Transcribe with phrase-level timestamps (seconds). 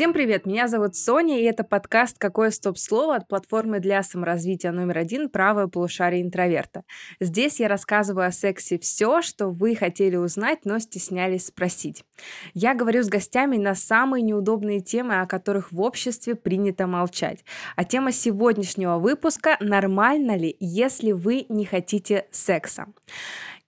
[0.00, 4.96] Всем привет, меня зовут Соня, и это подкаст «Какое стоп-слово» от платформы для саморазвития номер
[4.96, 6.84] один «Правое полушарие интроверта».
[7.20, 12.02] Здесь я рассказываю о сексе все, что вы хотели узнать, но стеснялись спросить.
[12.54, 17.44] Я говорю с гостями на самые неудобные темы, о которых в обществе принято молчать.
[17.76, 22.86] А тема сегодняшнего выпуска– «Нормально ли, если вы не хотите секса?»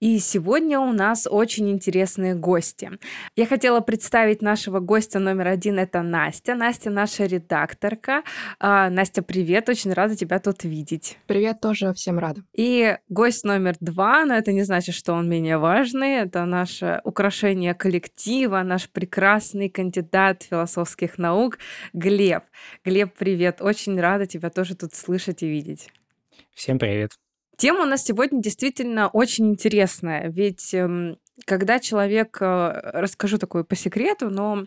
[0.03, 2.91] И сегодня у нас очень интересные гости.
[3.37, 6.55] Я хотела представить нашего гостя номер один, это Настя.
[6.55, 8.23] Настя наша редакторка.
[8.59, 11.17] А, Настя, привет, очень рада тебя тут видеть.
[11.25, 12.43] Привет, тоже всем рада.
[12.53, 17.73] И гость номер два, но это не значит, что он менее важный, это наше украшение
[17.73, 21.59] коллектива, наш прекрасный кандидат философских наук
[21.93, 22.43] Глеб.
[22.83, 25.87] Глеб, привет, очень рада тебя тоже тут слышать и видеть.
[26.53, 27.11] Всем привет.
[27.57, 33.75] Тема у нас сегодня действительно очень интересная, ведь эм, когда человек, э, расскажу такое по
[33.75, 34.65] секрету, но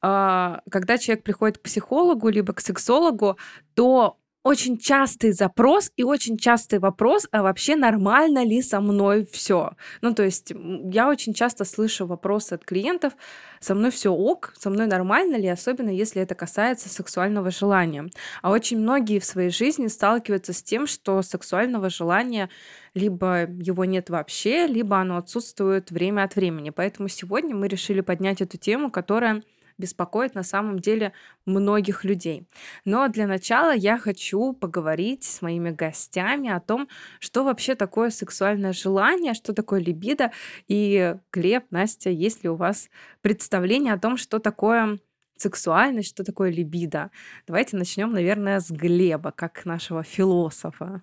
[0.00, 3.38] а, когда человек приходит к психологу либо к сексологу,
[3.74, 4.18] то
[4.48, 9.72] очень частый запрос и очень частый вопрос, а вообще нормально ли со мной все?
[10.00, 10.54] Ну, то есть
[10.90, 13.12] я очень часто слышу вопросы от клиентов,
[13.60, 18.08] со мной все ок, со мной нормально ли, особенно если это касается сексуального желания.
[18.40, 22.48] А очень многие в своей жизни сталкиваются с тем, что сексуального желания
[22.94, 26.70] либо его нет вообще, либо оно отсутствует время от времени.
[26.70, 29.42] Поэтому сегодня мы решили поднять эту тему, которая
[29.78, 31.12] беспокоит на самом деле
[31.46, 32.46] многих людей.
[32.84, 36.88] Но для начала я хочу поговорить с моими гостями о том,
[37.20, 40.32] что вообще такое сексуальное желание, что такое либидо.
[40.66, 42.90] И Глеб, Настя, есть ли у вас
[43.22, 44.98] представление о том, что такое
[45.36, 47.10] сексуальность, что такое либидо?
[47.46, 51.00] Давайте начнем, наверное, с Глеба, как нашего философа.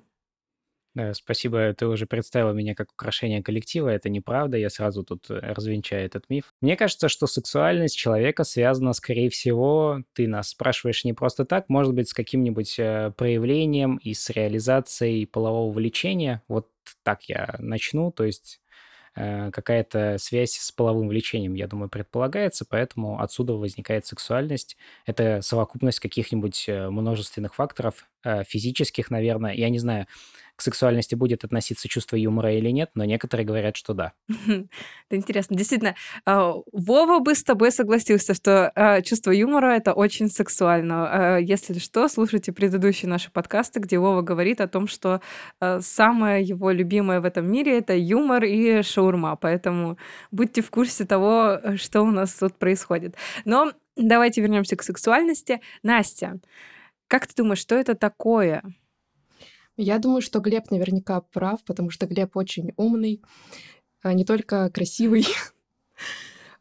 [0.95, 3.89] Да, спасибо, ты уже представила меня как украшение коллектива.
[3.89, 6.53] Это неправда, я сразу тут э, развенчаю этот миф.
[6.61, 11.93] Мне кажется, что сексуальность человека связана, скорее всего, ты нас спрашиваешь не просто так, может
[11.93, 16.41] быть, с каким-нибудь э, проявлением и с реализацией полового влечения.
[16.47, 16.69] Вот
[17.03, 18.61] так я начну, то есть
[19.15, 24.77] э, какая-то связь с половым влечением, я думаю, предполагается, поэтому отсюда возникает сексуальность.
[25.05, 28.05] Это совокупность каких-нибудь множественных факторов,
[28.47, 29.53] физических, наверное.
[29.53, 30.07] Я не знаю,
[30.55, 34.13] к сексуальности будет относиться чувство юмора или нет, но некоторые говорят, что да.
[34.27, 34.65] Это
[35.09, 35.55] интересно.
[35.55, 41.35] Действительно, а, Вова бы с тобой согласился, что а, чувство юмора— это очень сексуально.
[41.35, 45.21] А, если что, слушайте предыдущие наши подкасты, где Вова говорит о том, что
[45.79, 49.35] самое его любимое в этом мире— это юмор и шаурма.
[49.35, 49.97] Поэтому
[50.31, 53.15] будьте в курсе того, что у нас тут происходит.
[53.43, 55.61] Но давайте вернемся к сексуальности.
[55.83, 56.39] Настя,
[57.07, 58.63] как ты думаешь, что это такое?
[59.77, 63.21] Я думаю, что Глеб наверняка прав, потому что Глеб очень умный,
[64.01, 65.25] а не только красивый.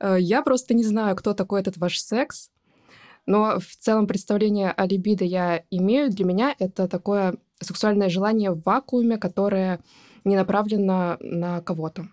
[0.00, 2.50] Э, я просто не знаю, кто такой этот ваш секс,
[3.26, 6.10] но в целом представление о либидо я имею.
[6.10, 9.80] Для меня это такое сексуальное желание в вакууме, которое
[10.24, 12.08] не направлено на кого-то.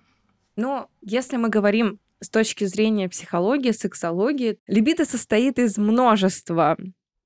[0.56, 6.78] Ну, если мы говорим с точки зрения психологии, сексологии, либидо состоит из множества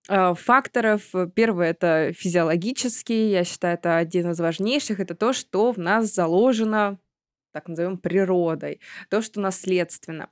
[0.08, 1.02] факторов.
[1.36, 5.00] Первое это физиологический, я считаю, это один из важнейших.
[5.00, 7.00] Это то, что в нас заложено
[7.56, 10.30] так назовем природой, то, что наследственно.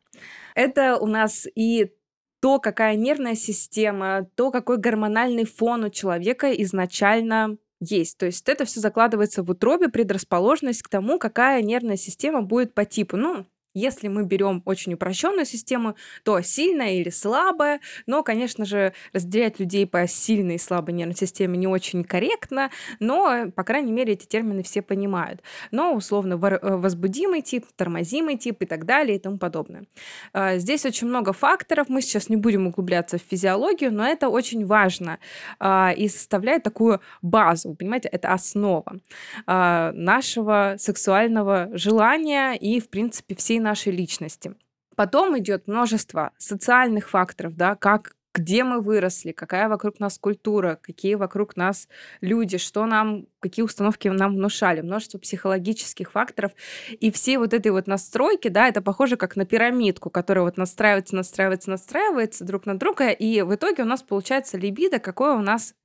[0.56, 1.94] Это у нас и
[2.42, 8.18] то, какая нервная система, то, какой гормональный фон у человека изначально есть.
[8.18, 12.84] То есть это все закладывается в утробе, предрасположенность к тому, какая нервная система будет по
[12.84, 13.16] типу.
[13.16, 19.60] Ну, если мы берем очень упрощенную систему, то сильная или слабая, но, конечно же, разделять
[19.60, 22.70] людей по сильной и слабой нервной системе не очень корректно,
[23.00, 25.42] но, по крайней мере, эти термины все понимают.
[25.72, 29.86] Но, условно, э, возбудимый тип, тормозимый тип и так далее и тому подобное.
[30.34, 34.66] А, здесь очень много факторов, мы сейчас не будем углубляться в физиологию, но это очень
[34.66, 35.20] важно
[35.60, 39.00] а, и составляет такую базу, понимаете, это основа
[39.46, 44.56] а, нашего сексуального желания и, в принципе, всей нашей личности.
[44.96, 51.16] Потом идет множество социальных факторов, да, как где мы выросли, какая вокруг нас культура, какие
[51.16, 51.88] вокруг нас
[52.20, 56.52] люди, что нам, какие установки нам внушали, множество психологических факторов.
[57.00, 61.16] И все вот этой вот настройки, да, это похоже как на пирамидку, которая вот настраивается,
[61.16, 65.76] настраивается, настраивается друг на друга, и в итоге у нас получается либидо, какое у нас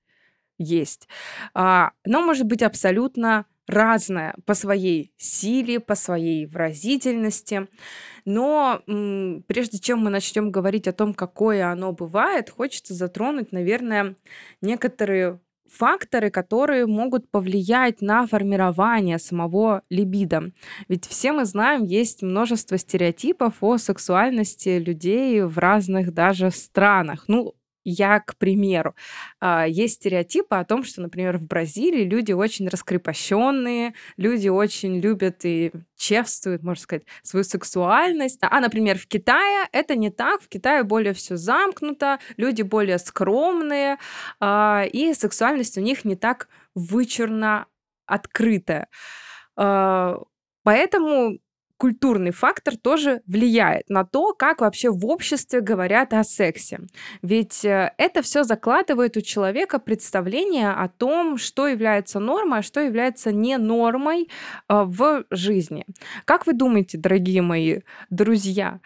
[0.57, 1.07] есть.
[1.55, 7.69] А, оно может быть абсолютно разная по своей силе, по своей выразительности.
[8.25, 14.17] Но м, прежде чем мы начнем говорить о том, какое оно бывает, хочется затронуть, наверное,
[14.61, 20.53] некоторые факторы, которые могут повлиять на формирование самого либидо.
[20.89, 27.25] Ведь все мы знаем, есть множество стереотипов о сексуальности людей в разных даже странах.
[27.29, 27.55] Ну,
[27.89, 28.95] я, к примеру,
[29.41, 35.45] а, есть стереотипы о том, что, например, в Бразилии люди очень раскрепощенные, люди очень любят
[35.45, 38.39] и чествуют, можно сказать, свою сексуальность.
[38.43, 40.43] А, например, в Китае это не так.
[40.43, 43.99] В Китае более все замкнуто, люди более скромные,
[44.41, 47.67] а, и сексуальность у них не так вычурно
[48.07, 48.89] открытая.
[49.57, 50.21] А,
[50.63, 51.39] поэтому
[51.79, 56.81] культурный фактор тоже влияет на то, как вообще в обществе говорят о сексе.
[57.23, 62.81] Ведь э, это все закладывает у человека представление о том, что является нормой, а что
[62.81, 64.25] является не нормой
[64.69, 65.87] э, в жизни.
[66.25, 67.81] Как вы думаете, дорогие мои
[68.11, 68.81] друзья,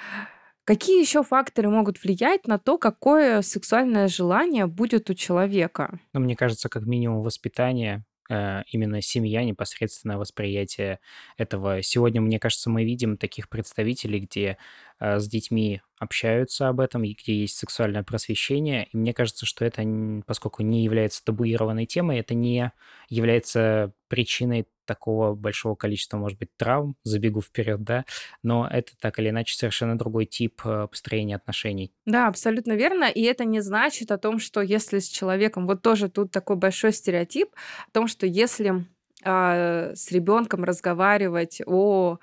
[0.64, 5.98] Какие еще факторы могут влиять на то, какое сексуальное желание будет у человека?
[6.12, 11.00] Ну, мне кажется, как минимум воспитание, именно семья, непосредственное восприятие
[11.36, 11.82] этого.
[11.82, 14.56] Сегодня, мне кажется, мы видим таких представителей, где э,
[15.02, 18.88] с детьми общаются об этом, где есть сексуальное просвещение.
[18.92, 19.82] И мне кажется, что это,
[20.26, 22.72] поскольку не является табуированной темой, это не
[23.08, 28.04] является причиной такого большого количества, может быть, травм, забегу вперед, да,
[28.42, 31.92] но это так или иначе совершенно другой тип э, построения отношений.
[32.04, 33.04] Да, абсолютно верно.
[33.04, 36.92] И это не значит о том, что если с человеком, вот тоже тут такой большой
[36.92, 37.50] стереотип,
[37.86, 38.84] о том, что если
[39.24, 42.18] э, с ребенком разговаривать о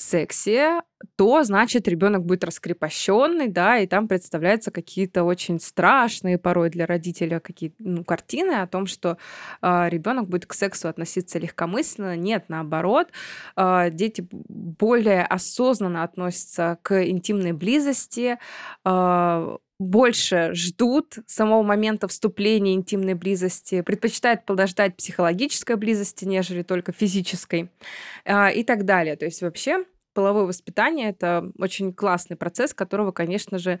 [0.00, 0.82] сексе,
[1.16, 7.40] то значит ребенок будет раскрепощенный, да, и там представляются какие-то очень страшные порой для родителя
[7.40, 9.18] какие ну, картины о том, что
[9.62, 12.16] э, ребенок будет к сексу относиться легкомысленно.
[12.16, 13.08] Нет, наоборот,
[13.56, 18.38] э, дети более осознанно относятся к интимной близости,
[18.84, 27.70] э, больше ждут самого момента вступления интимной близости, предпочитают подождать психологической близости, нежели только физической
[28.26, 29.16] э, и так далее.
[29.16, 33.80] То есть вообще половое воспитание это очень классный процесс, которого, конечно же,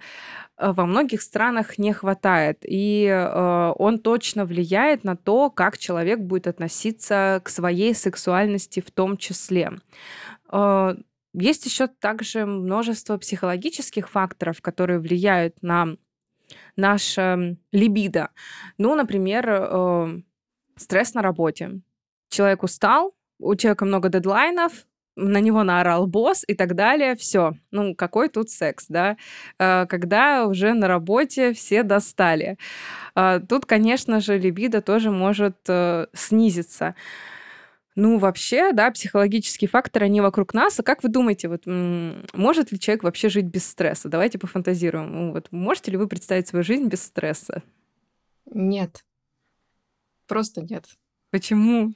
[0.56, 2.60] э, во многих странах не хватает.
[2.62, 8.90] И э, он точно влияет на то, как человек будет относиться к своей сексуальности в
[8.90, 9.72] том числе.
[11.32, 15.96] Есть еще также множество психологических факторов, которые влияют на
[16.76, 18.30] наше либидо.
[18.78, 20.20] Ну, например, э,
[20.76, 21.80] стресс на работе.
[22.30, 24.86] Человек устал, у человека много дедлайнов,
[25.16, 27.54] на него наорал босс и так далее, все.
[27.70, 29.16] Ну, какой тут секс, да?
[29.58, 32.56] Э, когда уже на работе все достали.
[33.14, 36.94] Э, тут, конечно же, либидо тоже может э, снизиться.
[37.96, 40.78] Ну, вообще, да, психологические факторы, они вокруг нас.
[40.78, 44.08] А как вы думаете, вот может ли человек вообще жить без стресса?
[44.08, 45.12] Давайте пофантазируем.
[45.12, 47.62] Ну, вот можете ли вы представить свою жизнь без стресса?
[48.46, 49.04] Нет.
[50.26, 50.86] Просто нет.
[51.30, 51.92] Почему?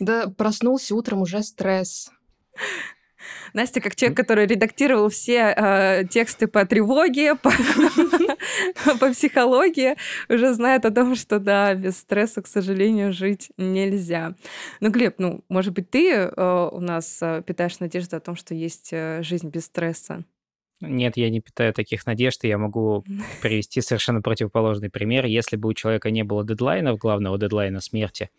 [0.00, 2.10] Да проснулся утром уже стресс.
[3.52, 7.50] Настя, как человек, который редактировал все э, тексты по тревоге, по,
[8.98, 9.96] по психологии,
[10.28, 14.34] уже знает о том, что да, без стресса, к сожалению, жить нельзя.
[14.80, 18.54] Ну, Глеб, ну, может быть, ты э, у нас э, питаешь надежду о том, что
[18.54, 20.24] есть э, жизнь без стресса?
[20.80, 23.04] Нет, я не питаю таких надежд, и я могу
[23.42, 25.26] привести совершенно противоположный пример.
[25.26, 28.30] Если бы у человека не было дедлайнов, главного дедлайна смерти,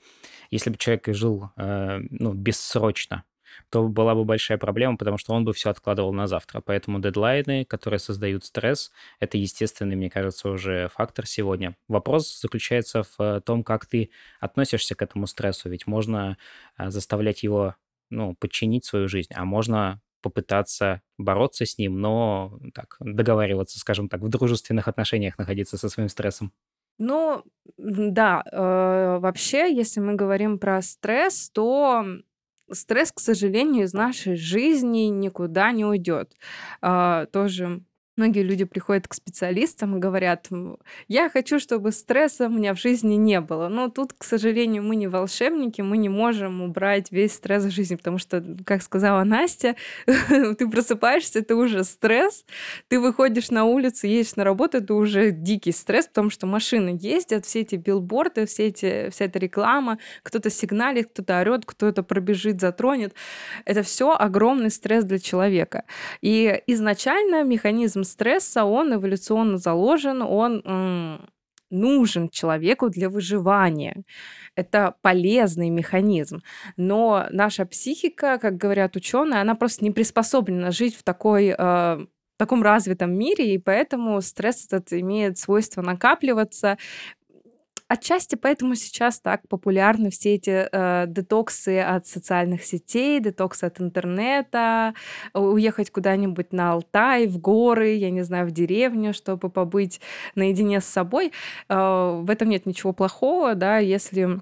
[0.51, 3.23] если бы человек жил э, ну, бессрочно,
[3.69, 6.61] то была бы большая проблема, потому что он бы все откладывал на завтра.
[6.61, 11.75] Поэтому дедлайны, которые создают стресс, это естественный, мне кажется, уже фактор сегодня.
[11.87, 15.69] Вопрос заключается в том, как ты относишься к этому стрессу.
[15.69, 16.37] Ведь можно
[16.77, 17.75] э, заставлять его
[18.09, 24.21] ну, подчинить свою жизнь, а можно попытаться бороться с ним, но так договариваться, скажем так,
[24.21, 26.51] в дружественных отношениях находиться со своим стрессом.
[26.97, 27.43] Ну,
[27.77, 32.05] да, э, вообще, если мы говорим про стресс, то
[32.73, 36.33] стресс, к сожалению, из нашей жизни никуда не уйдет.
[36.81, 37.81] Э, тоже
[38.19, 40.49] Многие люди приходят к специалистам и говорят,
[41.07, 43.69] я хочу, чтобы стресса у меня в жизни не было.
[43.69, 47.95] Но тут, к сожалению, мы не волшебники, мы не можем убрать весь стресс в жизни,
[47.95, 52.43] потому что, как сказала Настя, ты просыпаешься, это уже стресс,
[52.89, 57.45] ты выходишь на улицу, едешь на работу, это уже дикий стресс, потому что машины ездят,
[57.45, 63.13] все эти билборды, все эти, вся эта реклама, кто-то сигналит, кто-то орет, кто-то пробежит, затронет.
[63.63, 65.85] Это все огромный стресс для человека.
[66.19, 71.21] И изначально механизм стресса, он эволюционно заложен, он
[71.71, 74.03] нужен человеку для выживания.
[74.55, 76.41] Это полезный механизм.
[76.77, 82.05] Но наша психика, как говорят ученые, она просто не приспособлена жить в такой э,
[82.39, 86.77] таком развитом мире, и поэтому стресс этот имеет свойство накапливаться,
[87.89, 94.93] отчасти поэтому сейчас так популярны все эти э, детоксы от социальных сетей, детоксы от интернета,
[95.33, 99.99] уехать куда-нибудь на Алтай, в горы, я не знаю, в деревню, чтобы побыть
[100.35, 101.33] наедине с собой.
[101.67, 104.39] Э, в этом нет ничего плохого, да, если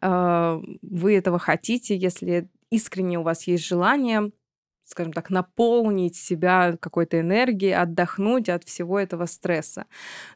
[0.00, 4.32] э, вы этого хотите, если искренне у вас есть желание
[4.86, 9.86] скажем так, наполнить себя какой-то энергией, отдохнуть от всего этого стресса.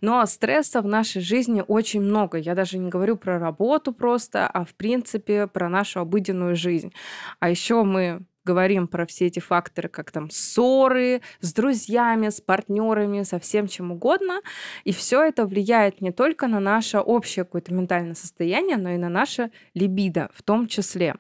[0.01, 2.37] Но стресса в нашей жизни очень много.
[2.37, 6.93] Я даже не говорю про работу просто, а в принципе про нашу обыденную жизнь.
[7.39, 13.23] А еще мы говорим про все эти факторы, как там ссоры с друзьями, с партнерами,
[13.23, 14.41] со всем чем угодно.
[14.85, 19.09] И все это влияет не только на наше общее какое-то ментальное состояние, но и на
[19.09, 21.15] наше либидо в том числе.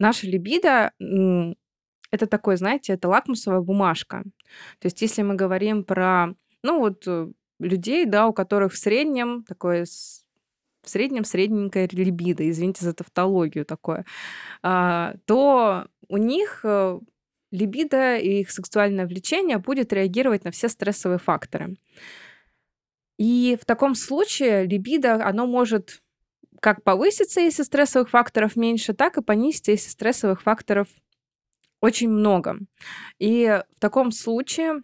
[0.00, 0.92] Наша либидо
[2.10, 4.24] это такой, знаете, это лакмусовая бумажка.
[4.80, 7.28] То есть если мы говорим про, ну вот, э,
[7.60, 9.86] людей, да, у которых в среднем такое
[10.82, 14.06] в среднем средненькая либидо, извините за тавтологию такое,
[14.62, 16.98] а, то у них э,
[17.52, 21.76] либидо и их сексуальное влечение будет реагировать на все стрессовые факторы.
[23.18, 26.02] И в таком случае либидо, оно может
[26.60, 30.88] как повыситься, если стрессовых факторов меньше, так и понизиться, если стрессовых факторов
[31.80, 32.58] очень много.
[33.18, 34.82] И в таком случае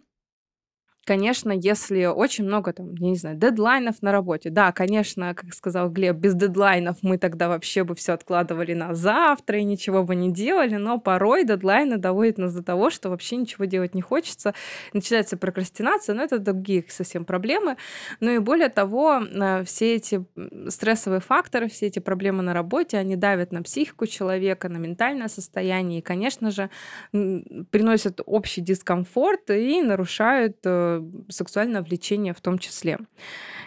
[1.07, 4.49] Конечно, если очень много, там, я не знаю, дедлайнов на работе.
[4.49, 9.57] Да, конечно, как сказал Глеб, без дедлайнов мы тогда вообще бы все откладывали на завтра
[9.57, 13.63] и ничего бы не делали, но порой дедлайны доводят нас до того, что вообще ничего
[13.63, 14.53] делать не хочется.
[14.91, 17.77] Начинается прокрастинация, но это другие совсем проблемы.
[18.19, 20.25] Ну и более того, э, все эти
[20.67, 25.99] стрессовые факторы, все эти проблемы на работе, они давят на психику человека, на ментальное состояние
[25.99, 26.69] и, конечно же,
[27.13, 30.96] приносят общий дискомфорт и нарушают э,
[31.29, 32.99] сексуальное влечение в том числе.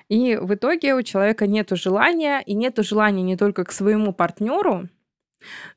[0.08, 4.88] И в итоге у человека нет желания, и нет желания не только к своему партнеру,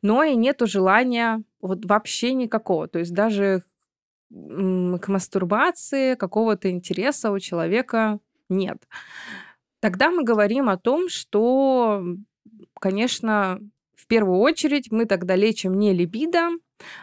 [0.02, 2.88] но и нет желания вот вообще никакого.
[2.88, 3.64] То есть даже
[4.30, 8.20] к мастурбации какого-то интереса у человека
[8.50, 8.78] нет.
[9.80, 12.04] Тогда мы говорим о том, что,
[12.80, 13.60] конечно,
[13.96, 16.50] в первую очередь мы тогда лечим не либидо,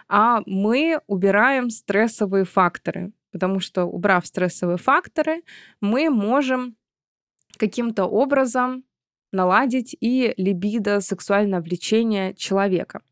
[0.09, 3.13] а мы убираем стрессовые факторы.
[3.33, 5.43] Потому что, убрав стрессовые факторы,
[5.81, 6.77] мы можем
[7.57, 8.85] каким-то образом
[9.33, 13.03] наладить и либидо, сексуальное влечение человека.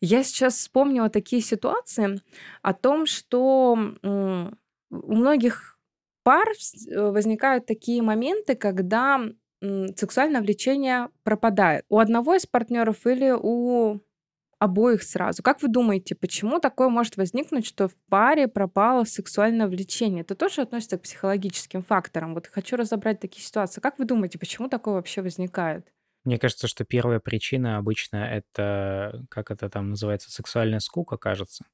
[0.00, 2.20] Я сейчас вспомнила такие ситуации
[2.62, 3.76] о том, что
[4.90, 5.78] у многих
[6.22, 9.20] пар э, возникают такие моменты, когда
[9.60, 14.00] сексуальное влечение пропадает у одного из партнеров или у
[14.58, 15.42] обоих сразу.
[15.42, 20.22] Как вы думаете, почему такое может возникнуть, что в паре пропало сексуальное влечение?
[20.22, 22.34] Это тоже относится к психологическим факторам.
[22.34, 23.80] Вот хочу разобрать такие ситуации.
[23.80, 25.92] Как вы думаете, почему такое вообще возникает?
[26.24, 31.66] Мне кажется, что первая причина обычно это, как это там называется, сексуальная скука, кажется.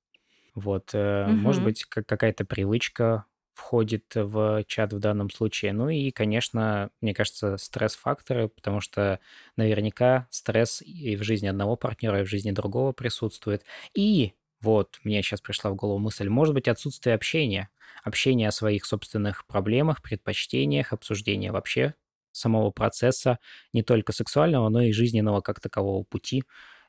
[0.54, 3.24] Вот, э, может быть, как какая-то привычка
[3.54, 5.72] входит в чат в данном случае.
[5.72, 9.20] Ну и, конечно, мне кажется, стресс-факторы, потому что
[9.56, 13.64] наверняка стресс и в жизни одного партнера, и в жизни другого присутствует.
[13.94, 17.68] И вот, мне сейчас пришла в голову мысль, может быть, отсутствие общения.
[18.04, 21.94] Общение о своих собственных проблемах, предпочтениях, обсуждение вообще
[22.32, 23.38] самого процесса,
[23.72, 26.44] не только сексуального, но и жизненного как такового пути.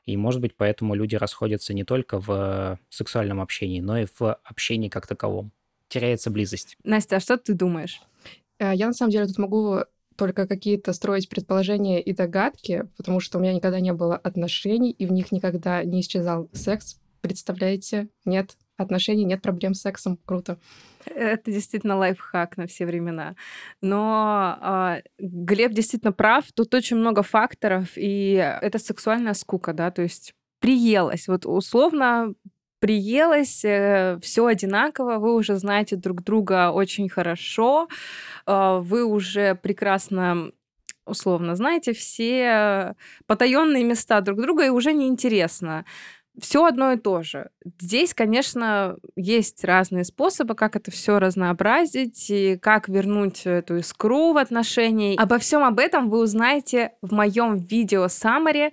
[0.06, 4.88] И, может быть, поэтому люди расходятся не только в сексуальном общении, но и в общении
[4.88, 5.52] как таковом
[5.94, 6.76] теряется близость.
[6.82, 8.02] Настя, а что ты думаешь?
[8.58, 9.78] Э, я на самом деле тут могу
[10.16, 15.06] только какие-то строить предположения и догадки, потому что у меня никогда не было отношений, и
[15.06, 17.00] в них никогда не исчезал секс.
[17.20, 18.08] Представляете?
[18.24, 20.18] Нет отношений, нет проблем с сексом.
[20.24, 20.58] Круто.
[21.06, 23.36] Это действительно лайфхак на все времена.
[23.80, 26.44] Но э, Глеб действительно прав.
[26.54, 31.28] Тут очень много факторов, и это сексуальная скука, да, то есть приелась.
[31.28, 32.34] Вот условно
[32.84, 37.88] приелось, э, все одинаково, вы уже знаете друг друга очень хорошо,
[38.46, 40.50] э, вы уже прекрасно
[41.06, 42.94] условно знаете все
[43.26, 45.86] потаенные места друг друга, и уже неинтересно.
[46.38, 47.48] Все одно и то же.
[47.80, 54.36] Здесь, конечно, есть разные способы, как это все разнообразить и как вернуть эту искру в
[54.36, 55.16] отношении.
[55.16, 58.72] Обо всем об этом вы узнаете в моем видео Самаре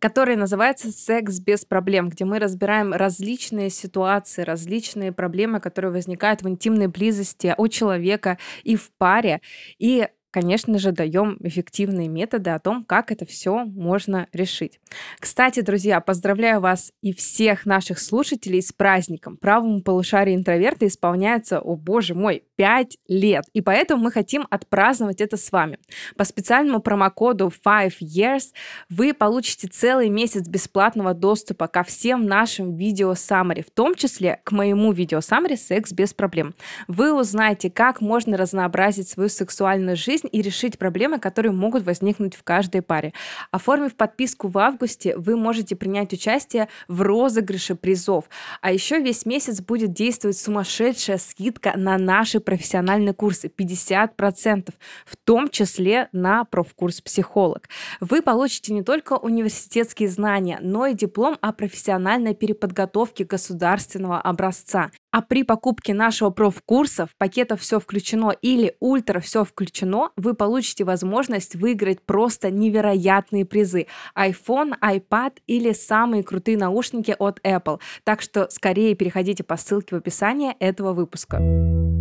[0.00, 6.48] который называется «Секс без проблем», где мы разбираем различные ситуации, различные проблемы, которые возникают в
[6.48, 9.40] интимной близости у человека и в паре.
[9.78, 14.78] И конечно же, даем эффективные методы о том, как это все можно решить.
[15.18, 19.36] Кстати, друзья, поздравляю вас и всех наших слушателей с праздником.
[19.36, 23.44] Правому полушарию интроверта исполняется, о боже мой, 5 лет.
[23.52, 25.78] И поэтому мы хотим отпраздновать это с вами.
[26.16, 28.52] По специальному промокоду 5 years
[28.90, 34.50] вы получите целый месяц бесплатного доступа ко всем нашим видео саммари, в том числе к
[34.50, 36.52] моему видео саммари «Секс без проблем».
[36.88, 42.42] Вы узнаете, как можно разнообразить свою сексуальную жизнь и решить проблемы, которые могут возникнуть в
[42.42, 43.12] каждой паре.
[43.52, 48.28] Оформив подписку в августе, вы можете принять участие в розыгрыше призов.
[48.62, 54.72] А еще весь месяц будет действовать сумасшедшая скидка на наши профессиональные курсы 50%,
[55.04, 57.68] в том числе на профкурс «Психолог».
[58.00, 64.90] Вы получите не только университетские знания, но и диплом о профессиональной переподготовке государственного образца.
[65.10, 70.84] А при покупке нашего профкурса в пакетах все включено или ультра все включено, вы получите
[70.84, 73.88] возможность выиграть просто невероятные призы.
[74.16, 77.78] iPhone, iPad или самые крутые наушники от Apple.
[78.04, 81.97] Так что скорее переходите по ссылке в описании этого выпуска.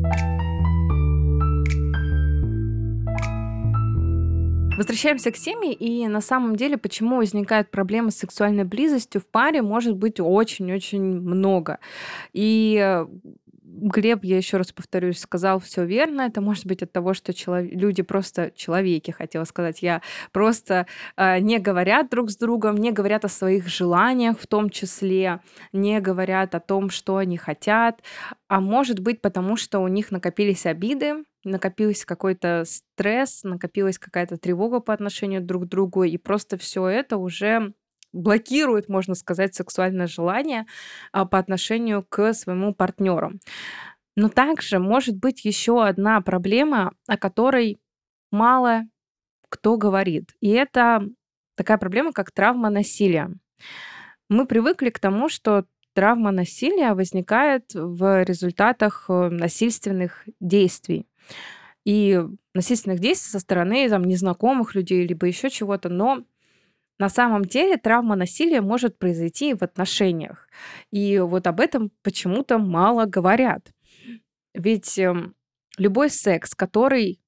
[4.78, 9.64] Возвращаемся к теме, и на самом деле, почему возникают проблемы с сексуальной близостью в паре,
[9.64, 11.80] может быть очень-очень много.
[12.32, 13.08] И э,
[13.80, 16.22] Глеб, я еще раз повторюсь, сказал все верно.
[16.22, 17.64] Это может быть от того, что челов...
[17.64, 19.84] люди просто человеки, хотела сказать.
[19.84, 24.72] Я просто э, не говорят друг с другом, не говорят о своих желаниях в том
[24.72, 25.42] числе,
[25.74, 28.02] не говорят о том, что они хотят.
[28.48, 34.80] А может быть, потому что у них накопились обиды, накопился какой-то стресс, накопилась какая-то тревога
[34.80, 37.74] по отношению друг к другу, и просто все это уже
[38.14, 40.66] блокирует, можно сказать, сексуальное желание
[41.12, 43.34] а, по отношению к своему партнеру.
[44.16, 47.78] Но также может быть еще одна проблема, о которой
[48.32, 48.84] мало
[49.50, 50.36] кто говорит.
[50.42, 51.08] И это
[51.56, 53.32] такая проблема, как травма насилия.
[54.30, 61.08] Мы привыкли к тому, что травма насилия возникает в результатах э, насильственных действий
[61.86, 62.22] и
[62.54, 66.24] насильственных действий со стороны там, незнакомых людей, либо еще чего-то, но
[67.00, 70.48] на самом деле травма насилия может произойти в отношениях.
[70.92, 73.72] И вот об этом почему-то мало говорят.
[74.54, 75.14] Ведь э,
[75.78, 77.22] любой секс, который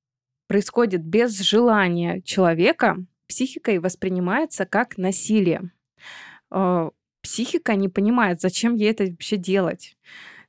[0.47, 5.71] происходит без желания человека, психикой воспринимается как насилие.
[6.51, 6.89] Э,
[7.21, 9.95] психика не понимает, зачем ей это вообще делать.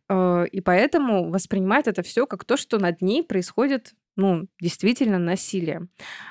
[0.08, 5.88] Э, и поэтому воспринимает это все как то, что над ней происходит ну, действительно насилие.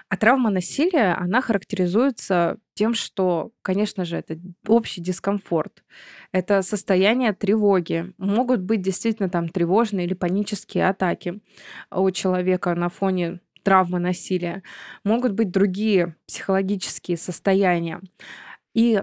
[0.10, 5.84] А травма насилия, она характеризуется тем, что, конечно же, это общий дискомфорт,
[6.32, 8.14] это состояние тревоги.
[8.20, 11.42] Могут быть действительно там тревожные или панические атаки
[11.90, 14.62] у человека на фоне травмы насилия.
[15.04, 18.02] Могут быть другие психологические состояния.
[18.76, 19.02] И,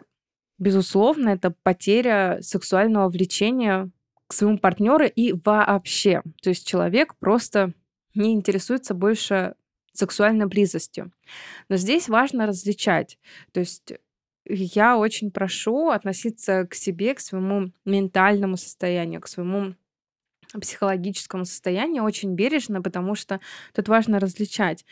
[0.58, 3.90] безусловно, это потеря сексуального влечения
[4.28, 6.22] к своему партнеру и вообще.
[6.40, 7.74] То есть человек просто
[8.16, 9.54] не интересуется больше
[9.92, 11.12] сексуальной близостью.
[11.68, 13.18] Но здесь важно различать.
[13.52, 13.94] То есть
[14.48, 19.74] я очень прошу относиться к себе, к своему ментальному состоянию, к своему
[20.52, 23.40] психологическому состоянию очень бережно, потому что
[23.74, 24.84] тут важно различать.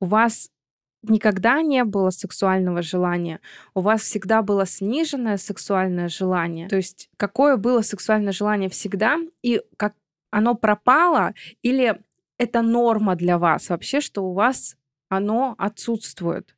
[0.00, 0.50] У вас
[1.02, 3.40] никогда не было сексуального желания,
[3.74, 6.68] у вас всегда было сниженное сексуальное желание.
[6.68, 9.94] То есть какое было сексуальное желание всегда, и как
[10.30, 12.00] оно пропало, или
[12.42, 14.76] это норма для вас вообще, что у вас
[15.08, 16.56] оно отсутствует.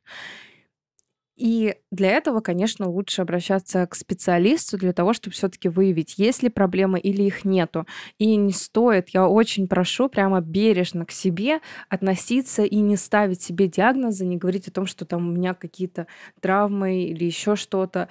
[1.35, 6.49] И для этого, конечно, лучше обращаться к специалисту для того, чтобы все-таки выявить, есть ли
[6.49, 7.85] проблемы или их нету.
[8.17, 13.67] И не стоит, я очень прошу прямо бережно к себе относиться и не ставить себе
[13.67, 16.07] диагнозы, не говорить о том, что там у меня какие-то
[16.39, 18.07] травмы или еще что-то.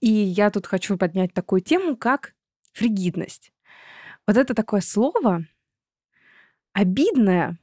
[0.00, 2.34] И я тут хочу поднять такую тему, как
[2.72, 3.52] фригидность.
[4.26, 5.46] Вот это такое слово,
[6.72, 7.58] обидное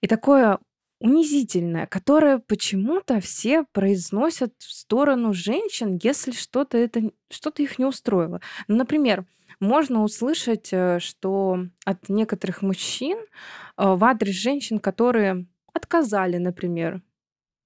[0.00, 0.58] и такое
[0.98, 8.40] унизительное, которое почему-то все произносят в сторону женщин, если что-то это что-то их не устроило.
[8.66, 9.26] Ну, например,
[9.60, 13.24] можно услышать, э, что от некоторых мужчин э,
[13.76, 17.02] в адрес женщин, которые отказали, например,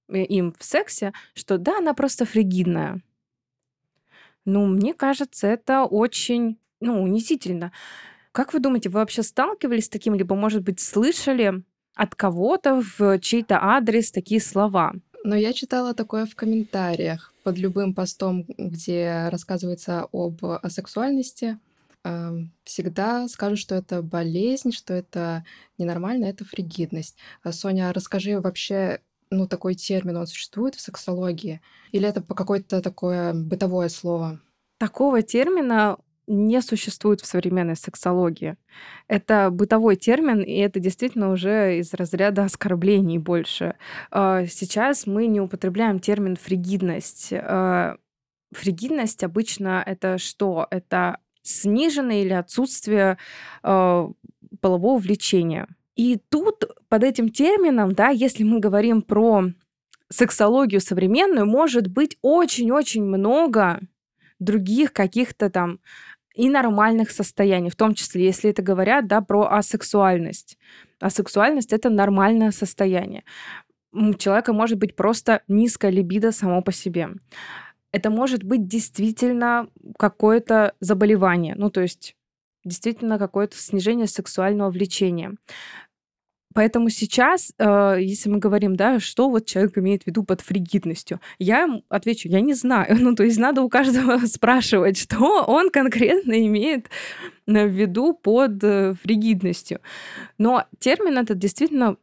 [0.09, 3.02] им в сексе, что да, она просто фригидная.
[4.44, 7.72] Ну, мне кажется, это очень, ну, унизительно.
[8.32, 11.64] Как вы думаете, вы вообще сталкивались с таким, либо, может быть, слышали
[11.94, 14.94] от кого-то в чей-то адрес такие слова?
[15.24, 21.58] Но я читала такое в комментариях под любым постом, где рассказывается об асексуальности.
[22.04, 25.44] Эм, всегда скажут, что это болезнь, что это
[25.76, 27.16] ненормально, это фригидность.
[27.42, 31.60] А, Соня, расскажи вообще, ну, такой термин, он существует в сексологии?
[31.92, 34.40] Или это какое-то такое бытовое слово?
[34.78, 35.98] Такого термина
[36.30, 38.56] не существует в современной сексологии.
[39.08, 43.74] Это бытовой термин, и это действительно уже из разряда оскорблений больше.
[44.10, 47.32] А, сейчас мы не употребляем термин фригидность.
[47.32, 47.96] А,
[48.52, 50.68] фригидность обычно это что?
[50.70, 53.18] Это сниженное или отсутствие
[53.62, 54.08] а,
[54.60, 55.66] полового влечения.
[55.96, 59.46] И тут под этим термином, да, если мы говорим про
[60.08, 63.80] сексологию современную, может быть очень-очень много
[64.40, 65.78] других каких-то там
[66.34, 70.58] и нормальных состояний, в том числе, если это говорят, да, про асексуальность.
[71.00, 73.24] Асексуальность— это нормальное состояние.
[73.92, 77.08] У человека может быть просто низкая либидо само по себе.
[77.92, 82.14] Это может быть действительно какое-то заболевание, ну, то есть
[82.64, 85.34] действительно какое-то снижение сексуального влечения.
[86.52, 91.20] Поэтому сейчас, э, если мы говорим, да, что вот человек имеет в виду под фригидностью,
[91.38, 92.96] я отвечу, я не знаю.
[93.10, 96.88] Ну, то есть надо у каждого спрашивать, что он конкретно имеет
[97.46, 99.80] в виду под э, фригидностью.
[100.38, 101.96] Но термин этот действительно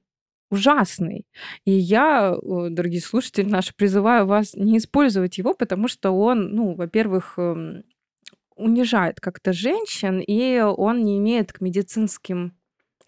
[0.49, 1.25] ужасный.
[1.65, 7.33] И я, дорогие слушатели наши, призываю вас не использовать его, потому что он, ну, во-первых,
[7.37, 7.83] эм,
[8.55, 12.53] унижает как-то женщин, и он не имеет к медицинским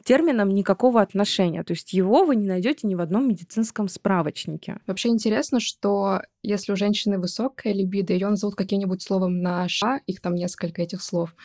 [0.04, 1.64] терминам никакого отношения.
[1.64, 4.80] То есть его вы не найдете ни в одном медицинском справочнике.
[4.88, 10.22] Вообще интересно, что если у женщины высокая либидо, ее назовут каким-нибудь словом на ша, их
[10.22, 11.36] там несколько этих слов.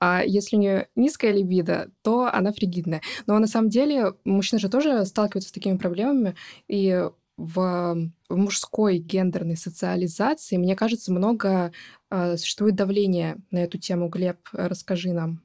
[0.00, 3.02] А если у нее низкая либидо, то она фригидная.
[3.26, 6.34] Но на самом деле мужчины же тоже сталкиваются с такими проблемами,
[6.68, 11.72] и в, в мужской гендерной социализации, мне кажется, много
[12.10, 14.08] э, существует давления на эту тему.
[14.08, 15.40] Глеб, расскажи нам.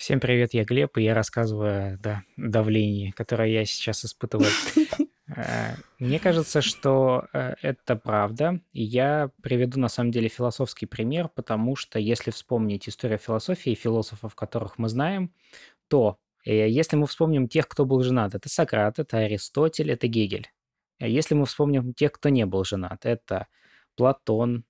[0.00, 4.48] Всем привет, я Глеб, и я рассказываю о давлении, которое я сейчас испытываю.
[5.36, 8.60] Э, мне кажется, что э, это правда.
[8.72, 13.76] И я приведу на самом деле философский пример, потому что если вспомнить историю философии и
[13.76, 15.32] философов, которых мы знаем,
[15.86, 20.48] то э, если мы вспомним тех, кто был женат, это Сократ, это Аристотель, это Гегель.
[20.98, 23.46] Если мы вспомним тех, кто не был женат, это
[23.94, 24.64] Платон,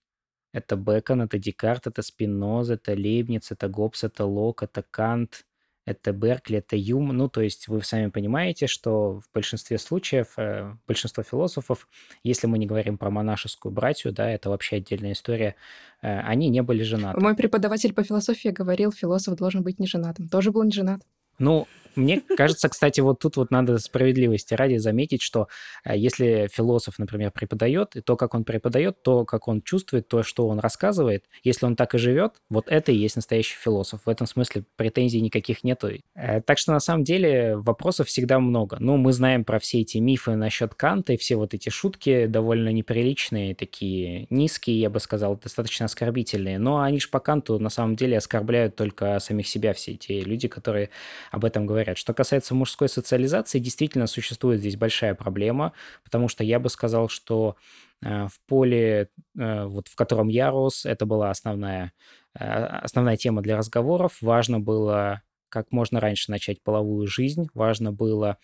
[0.52, 5.44] это Бекон, это Декарт, это Спиноза, это Лейбниц, это Гоббс, это Лок, это Кант,
[5.86, 7.08] это Беркли, это Юм.
[7.08, 11.88] Ну, то есть вы сами понимаете, что в большинстве случаев э, большинство философов,
[12.22, 15.56] если мы не говорим про монашескую братью, да, это вообще отдельная история,
[16.02, 17.20] э, они не были женаты.
[17.20, 20.28] Мой преподаватель по философии говорил, философ должен быть неженатым.
[20.28, 21.02] Тоже был не женат.
[21.40, 25.48] Ну, мне кажется, кстати, вот тут вот надо справедливости ради заметить, что
[25.84, 30.22] э, если философ, например, преподает, и то, как он преподает, то, как он чувствует, то,
[30.22, 34.02] что он рассказывает, если он так и живет, вот это и есть настоящий философ.
[34.04, 35.90] В этом смысле претензий никаких нету.
[36.14, 38.76] Э, так что на самом деле вопросов всегда много.
[38.80, 42.70] Ну, мы знаем про все эти мифы насчет Канта и все вот эти шутки довольно
[42.70, 46.58] неприличные, такие низкие, я бы сказал, достаточно оскорбительные.
[46.58, 50.48] Но они же по Канту на самом деле оскорбляют только самих себя все эти люди,
[50.48, 50.90] которые
[51.30, 51.96] об этом говорят.
[51.96, 55.72] Что касается мужской социализации, действительно существует здесь большая проблема,
[56.04, 57.56] потому что я бы сказал, что
[58.02, 61.92] э, в поле, э, вот в котором я рос, это была основная,
[62.38, 64.18] э, основная тема для разговоров.
[64.20, 68.38] Важно было как можно раньше начать половую жизнь, важно было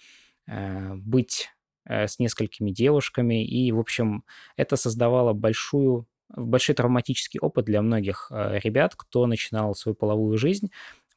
[0.49, 1.51] быть
[1.85, 4.25] с несколькими девушками, и, в общем,
[4.57, 10.71] это создавало большую большой травматический опыт для многих ребят, кто начинал свою половую жизнь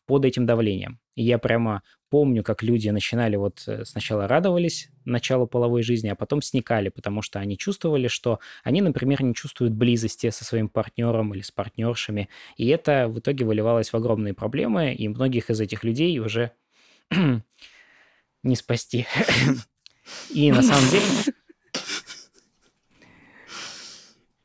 [0.09, 0.99] под этим давлением.
[1.13, 6.15] И я прямо помню, как люди начинали вот э, сначала радовались началу половой жизни, а
[6.15, 11.35] потом сникали, потому что они чувствовали, что они, например, не чувствуют близости со своим партнером
[11.35, 12.27] или с партнершами.
[12.57, 16.53] И это в итоге выливалось в огромные проблемы, и многих из этих людей уже
[18.43, 19.05] не спасти.
[20.33, 21.05] И на самом деле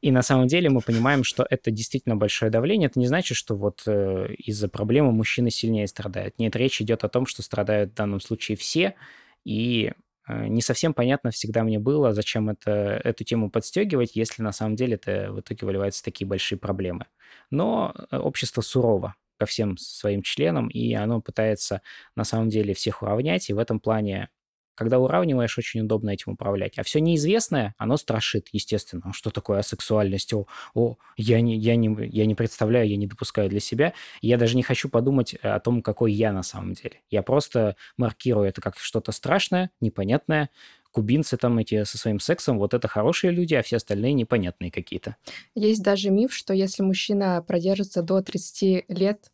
[0.04, 2.88] и на самом деле мы понимаем, что это действительно большое давление.
[2.88, 6.38] Это не значит, что вот э, из-за проблемы мужчины сильнее страдают.
[6.38, 8.96] Нет, речь идет о том, что страдают в данном случае все.
[9.44, 9.94] И
[10.28, 14.76] э, не совсем понятно всегда мне было, зачем это, эту тему подстегивать, если на самом
[14.76, 17.06] деле это в итоге выливаются такие большие проблемы.
[17.50, 21.80] Но э, общество сурово ко всем своим членам, и оно пытается
[22.14, 24.28] на самом деле всех уравнять, и в этом плане
[24.74, 26.78] когда уравниваешь, очень удобно этим управлять.
[26.78, 29.12] А все неизвестное, оно страшит, естественно.
[29.12, 30.32] Что такое асексуальность?
[30.32, 33.92] О, о я, не, я, не, я не представляю, я не допускаю для себя.
[34.20, 37.00] я даже не хочу подумать о том, какой я на самом деле.
[37.10, 40.50] Я просто маркирую это как что-то страшное, непонятное.
[40.90, 45.16] Кубинцы там эти со своим сексом, вот это хорошие люди, а все остальные непонятные какие-то.
[45.56, 49.30] Есть даже миф, что если мужчина продержится до 30 лет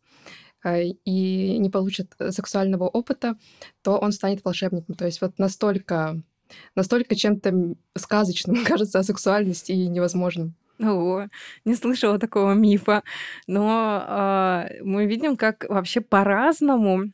[0.65, 3.35] и не получит э, сексуального опыта,
[3.81, 4.95] то он станет волшебником.
[4.95, 6.21] То есть вот настолько,
[6.75, 10.55] настолько чем-то сказочным кажется о сексуальности и невозможным.
[10.79, 11.27] О,
[11.65, 13.03] не слышала такого мифа.
[13.47, 13.67] Но
[14.07, 17.11] а, мы видим, как вообще по-разному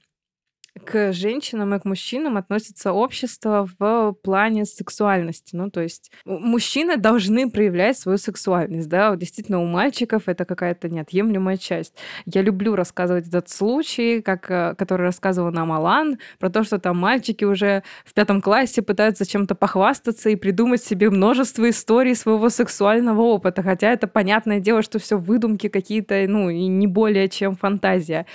[0.86, 5.56] к женщинам и к мужчинам относится общество в плане сексуальности.
[5.56, 10.90] Ну, то есть мужчины должны проявлять свою сексуальность, да, вот действительно у мальчиков это какая-то
[10.90, 11.94] неотъемлемая часть.
[12.26, 16.98] Я люблю рассказывать этот случай, как, э, который рассказывал нам Алан, про то, что там
[16.98, 23.22] мальчики уже в пятом классе пытаются чем-то похвастаться и придумать себе множество историй своего сексуального
[23.22, 28.26] опыта, хотя это понятное дело, что все выдумки какие-то, ну, и не более чем фантазия.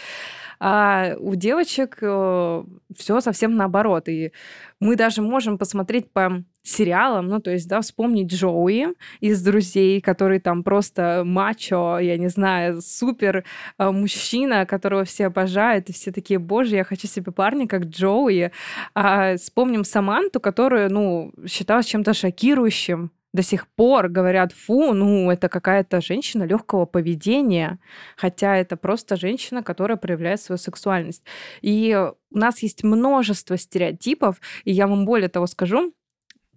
[0.64, 2.64] А у девочек э,
[2.96, 4.08] все совсем наоборот.
[4.08, 4.30] И
[4.78, 10.38] мы даже можем посмотреть по сериалам, ну, то есть, да, вспомнить Джоуи из «Друзей», который
[10.38, 13.42] там просто мачо, я не знаю, супер
[13.78, 18.52] э, мужчина, которого все обожают, и все такие, боже, я хочу себе парня, как Джоуи.
[18.94, 25.48] А вспомним Саманту, которую, ну, считалась чем-то шокирующим до сих пор говорят, фу, ну, это
[25.48, 27.78] какая-то женщина легкого поведения,
[28.16, 31.22] хотя это просто женщина, которая проявляет свою сексуальность.
[31.62, 31.98] И
[32.30, 35.94] у нас есть множество стереотипов, и я вам более того скажу,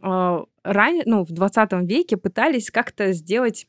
[0.02, 3.68] а, ранее, ну, в 20 веке пытались как-то сделать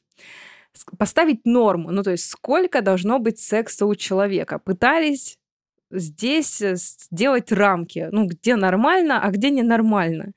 [0.98, 4.58] поставить норму, ну то есть сколько должно быть секса у человека.
[4.58, 5.38] Пытались
[5.90, 10.32] здесь э, сделать рамки, ну, где нормально, а где ненормально.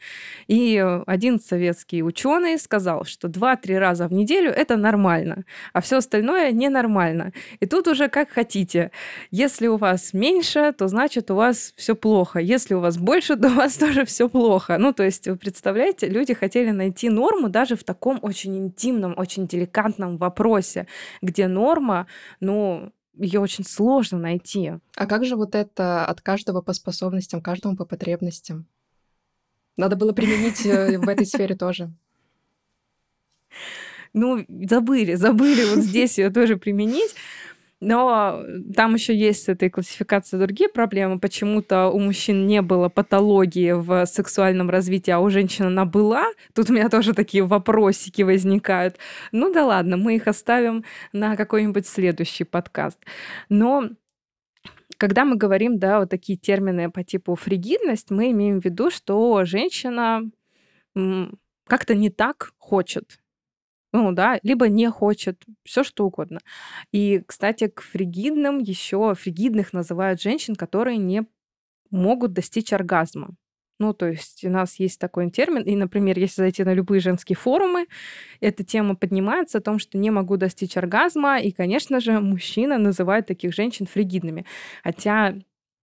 [0.48, 6.52] И один советский ученый сказал, что 2-3 раза в неделю это нормально, а все остальное
[6.52, 7.34] ненормально.
[7.60, 8.92] И тут уже как хотите.
[9.32, 12.40] Если у вас меньше, то значит у вас все плохо.
[12.40, 14.78] Если у вас больше, то у вас тоже все плохо.
[14.78, 19.48] Ну, то есть, вы представляете, люди хотели найти норму даже в таком очень интимном, очень
[19.48, 20.88] деликатном вопросе,
[21.22, 22.08] где норма,
[22.40, 24.74] ну, ее очень сложно найти.
[24.96, 28.66] А как же вот это от каждого по способностям, каждому по потребностям?
[29.78, 31.92] Надо было применить э, в этой сфере тоже.
[34.14, 37.16] Ну, забыли, забыли вот здесь ее тоже применить.
[37.82, 38.44] Но
[38.76, 41.20] там еще есть с этой классификацией другие проблемы.
[41.20, 46.26] Почему-то у мужчин не было патологии в сексуальном развитии, а у женщин она была.
[46.54, 48.98] Тут у меня тоже такие вопросики возникают.
[49.32, 53.00] Ну да ладно, мы их оставим на какой-нибудь следующий подкаст.
[53.48, 53.90] Но
[54.98, 59.46] когда мы говорим, да, вот такие термины по типу фригидность, мы имеем в виду, что
[59.46, 60.30] женщина
[61.66, 63.20] как-то не так хочет
[63.92, 66.40] ну да, либо не хочет, все что угодно.
[66.92, 71.26] И, кстати, к фригидным еще фригидных называют женщин, которые не
[71.90, 73.36] могут достичь оргазма.
[73.80, 77.38] Ну, то есть у нас есть такой термин, и, например, если зайти на любые женские
[77.38, 77.88] форумы,
[78.42, 83.26] эта тема поднимается о том, что не могу достичь оргазма, и, конечно же, мужчина называет
[83.26, 84.46] таких женщин фригидными.
[84.84, 85.36] Хотя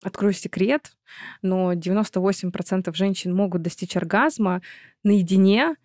[0.05, 0.95] Открою секрет,
[1.41, 4.61] но 98% женщин могут достичь оргазма
[5.03, 5.77] наедине,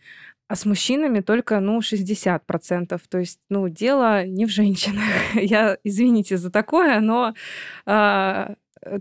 [0.50, 3.00] а с мужчинами только, ну, 60%.
[3.08, 5.04] То есть, ну, дело не в женщинах.
[5.34, 7.34] Я, извините за такое, но
[7.86, 8.54] а,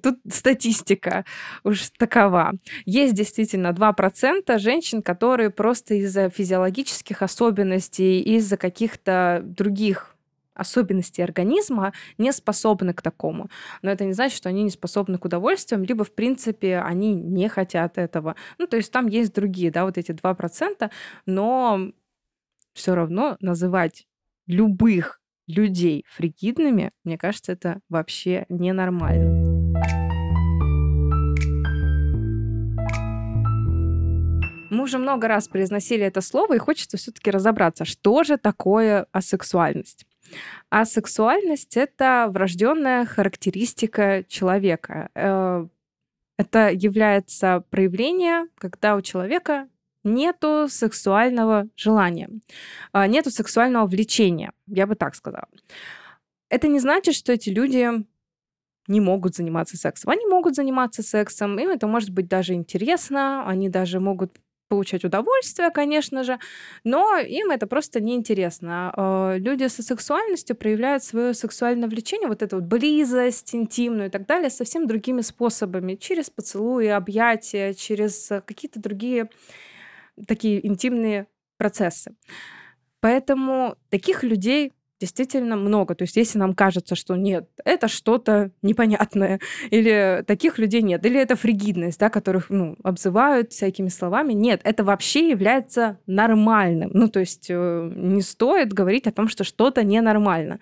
[0.03, 1.25] тут статистика
[1.63, 2.51] уж такова.
[2.85, 10.15] Есть действительно 2% женщин, которые просто из-за физиологических особенностей, из-за каких-то других
[10.59, 13.49] особенности организма не способны к такому.
[13.81, 17.49] Но это не значит, что они не способны к удовольствиям, либо, в принципе, они не
[17.49, 18.35] хотят этого.
[18.57, 20.91] Ну, то есть там есть другие, да, вот эти 2%,
[21.25, 21.91] но
[22.73, 24.07] все равно называть
[24.47, 29.49] любых людей фригидными, мне кажется, это вообще ненормально.
[34.69, 40.05] Мы уже много раз произносили это слово, и хочется все-таки разобраться, что же такое асексуальность.
[40.69, 45.09] А сексуальность— это врожденная характеристика человека.
[45.15, 45.67] Э,
[46.37, 49.67] это является проявление, когда у человека
[50.03, 52.29] нету сексуального желания,
[52.91, 55.49] а, нету сексуального влечения, я бы так сказала.
[56.49, 57.89] Это не значит, что эти люди
[58.87, 60.09] не могут заниматься сексом.
[60.09, 64.39] Они могут заниматься сексом, им это может быть даже интересно, они даже могут
[64.69, 66.39] получать удовольствие, конечно же,
[66.83, 68.93] но им это просто неинтересно.
[68.95, 74.25] А, люди со сексуальностью проявляют свое сексуальное влечение, вот эту вот близость интимную и так
[74.25, 79.29] далее, совсем другими способами, через поцелуи, объятия, через какие-то другие
[80.27, 81.27] такие интимные
[81.57, 82.15] процессы.
[83.01, 85.95] Поэтому таких людей действительно много.
[85.95, 91.19] То есть если нам кажется, что нет, это что-то непонятное, или таких людей нет, или
[91.19, 96.91] это фригидность, да, которых ну, обзывают всякими словами, нет, это вообще является нормальным.
[96.93, 100.59] Ну, то есть э, не стоит говорить о том, что что-то ненормально.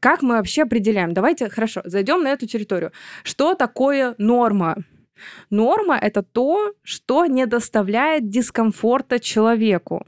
[0.00, 1.14] Как мы вообще определяем?
[1.14, 2.90] Давайте, хорошо, зайдем на эту территорию.
[3.22, 4.78] Что такое норма?
[5.50, 10.04] Норма— это то, что не доставляет дискомфорта человеку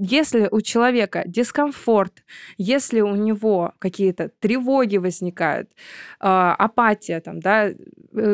[0.00, 2.24] если у человека дискомфорт,
[2.56, 5.74] если у него какие-то тревоги возникают, э,
[6.26, 7.74] апатия, там, да, э,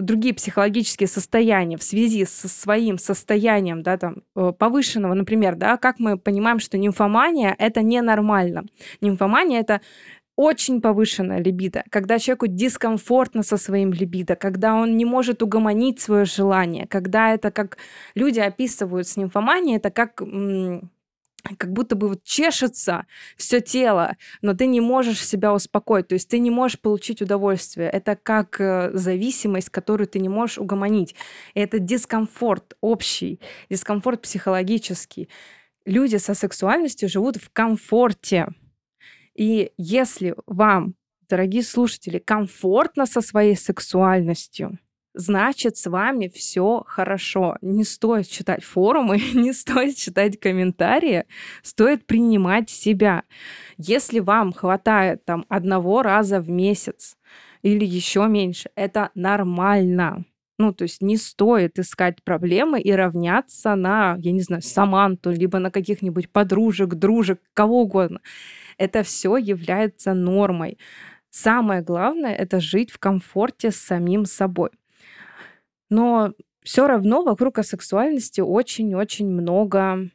[0.01, 5.99] другие психологические состояния в связи со своим состоянием, да, там, э, повышенного, например, да, как
[5.99, 8.67] мы понимаем, что нимфомания— это ненормально.
[9.01, 9.81] Нимфомания— это
[10.37, 16.27] очень повышенная либидо, когда человеку дискомфортно со своим либидо, когда он не может угомонить свое
[16.27, 17.79] желание, когда это как
[18.15, 20.23] люди описывают с нимфоманией, это как
[21.59, 23.07] как будто бы вот чешется
[23.37, 27.89] все тело, но ты не можешь себя успокоить, то есть ты не можешь получить удовольствие.
[27.89, 31.15] Это как э, зависимость, которую ты не можешь угомонить.
[31.55, 35.29] Это дискомфорт общий, дискомфорт психологический.
[35.85, 38.49] Люди со сексуальностью живут в комфорте.
[39.35, 40.95] И если вам,
[41.29, 44.79] дорогие слушатели, комфортно со своей сексуальностью,
[45.17, 47.57] значит, с вами все хорошо.
[47.63, 51.25] Не стоит читать форумы, не стоит читать комментарии,
[51.63, 53.25] стоит принимать себя.
[53.79, 57.17] Если вам хватает там одного раза в месяц
[57.63, 60.25] или еще меньше, это нормально.
[60.59, 65.59] Ну, то есть не стоит искать проблемы и равняться на, я не знаю, Саманту, либо
[65.59, 68.21] на каких-нибудь подружек, дружек, кого угодно.
[68.79, 70.79] Это все является нормой.
[71.31, 74.71] Самое главное— это жить в комфорте с самим собой.
[75.91, 80.11] Но все равно вокруг асексуальности очень-очень много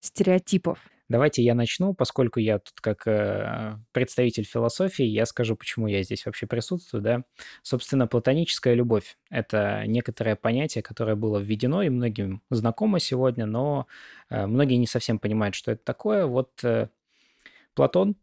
[0.00, 0.78] стереотипов.
[1.10, 6.24] Давайте я начну, поскольку я тут как э, представитель философии, я скажу, почему я здесь
[6.24, 7.24] вообще присутствую, да.
[7.62, 13.88] Собственно, платоническая любовь— это некоторое понятие, которое было введено и многим знакомо сегодня, но
[14.28, 16.26] э, многие не совсем понимают, что это такое.
[16.26, 16.86] Вот э,
[17.74, 18.14] Платон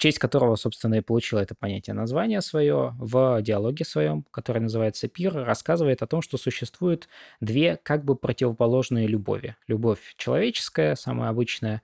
[0.00, 5.34] честь которого, собственно, и получил это понятие название свое, в диалоге своем, который называется «Пир»,
[5.34, 7.08] рассказывает о том, что существует
[7.40, 9.56] две как бы противоположные любови.
[9.68, 11.82] Любовь человеческая, самая обычная,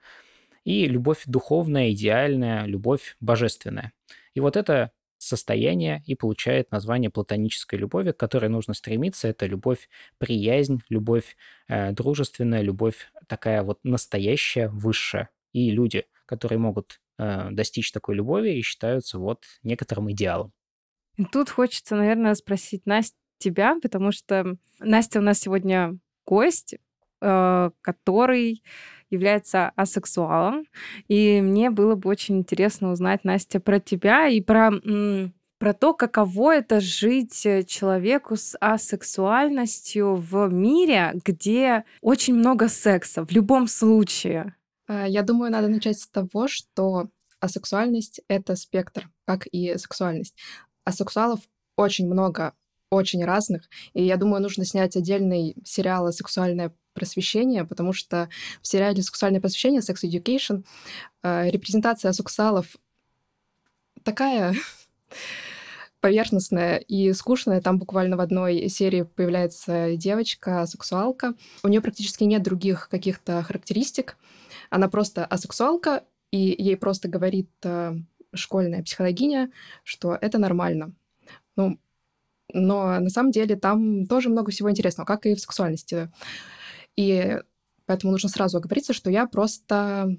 [0.64, 3.92] и любовь духовная, идеальная, любовь божественная.
[4.32, 9.28] И вот это состояние и получает название платонической любови, к которой нужно стремиться.
[9.28, 11.36] Это любовь, приязнь, любовь
[11.68, 15.28] э, дружественная, любовь такая вот настоящая, высшая.
[15.52, 20.52] И люди, которые могут достичь такой любови и считаются вот некоторым идеалом.
[21.32, 26.76] Тут хочется, наверное, спросить Настя тебя, потому что Настя у нас сегодня гость,
[27.20, 28.62] э, который
[29.10, 30.66] является асексуалом,
[31.08, 34.72] и мне было бы очень интересно узнать, Настя, про тебя и про
[35.58, 43.24] про то, каково это жить э, человеку с асексуальностью в мире, где очень много секса
[43.24, 44.54] в любом случае.
[44.86, 47.08] А, я думаю, надо начать с того, что
[47.40, 50.34] асексуальность— это спектр, как и сексуальность.
[50.84, 51.40] Асексуалов
[51.76, 52.54] очень много,
[52.90, 58.28] очень разных, и я думаю, нужно снять отдельный сериал «Сексуальное просвещение», потому что
[58.62, 60.64] в сериале «Сексуальное просвещение» Sex Education
[61.22, 62.76] а, репрезентация асексуалов
[64.02, 64.54] такая
[66.00, 67.60] поверхностная и скучная.
[67.60, 71.34] Там буквально в одной серии появляется девочка, сексуалка.
[71.62, 74.16] У нее практически нет других каких-то характеристик.
[74.76, 77.94] Она просто асексуалка, и ей просто говорит э,
[78.34, 79.50] школьная психологиня,
[79.84, 80.92] что это нормально.
[81.56, 81.80] Ну,
[82.52, 86.12] но на самом деле там тоже много всего интересного, как и в сексуальности.
[86.94, 87.40] И
[87.86, 90.14] поэтому нужно сразу оговориться, что я просто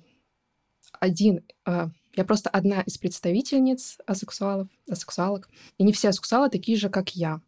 [1.00, 5.50] один, э, я просто одна из представительниц асексуалов, асексуалок.
[5.78, 7.42] И не все асексуалы такие же, как я.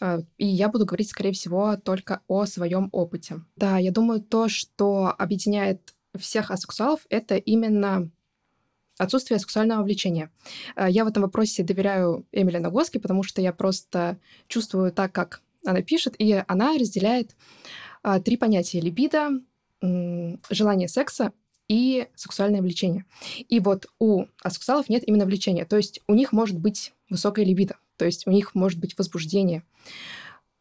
[0.00, 3.42] Э, и я буду говорить, скорее всего, только о своем опыте.
[3.56, 8.10] Да, я думаю, то, что объединяет всех асексуалов— это именно
[8.98, 10.30] отсутствие сексуального влечения.
[10.76, 14.18] Э, я в этом вопросе доверяю Эмили Нагоски, потому что я просто
[14.48, 17.36] чувствую так, как она пишет, и она разделяет
[18.02, 19.30] а, три понятия— либидо,
[19.80, 21.32] желание секса
[21.68, 23.04] и сексуальное влечение.
[23.48, 27.76] И вот у асексуалов нет именно влечения, то есть у них может быть высокая либидо,
[27.96, 29.62] то есть у них может быть возбуждение.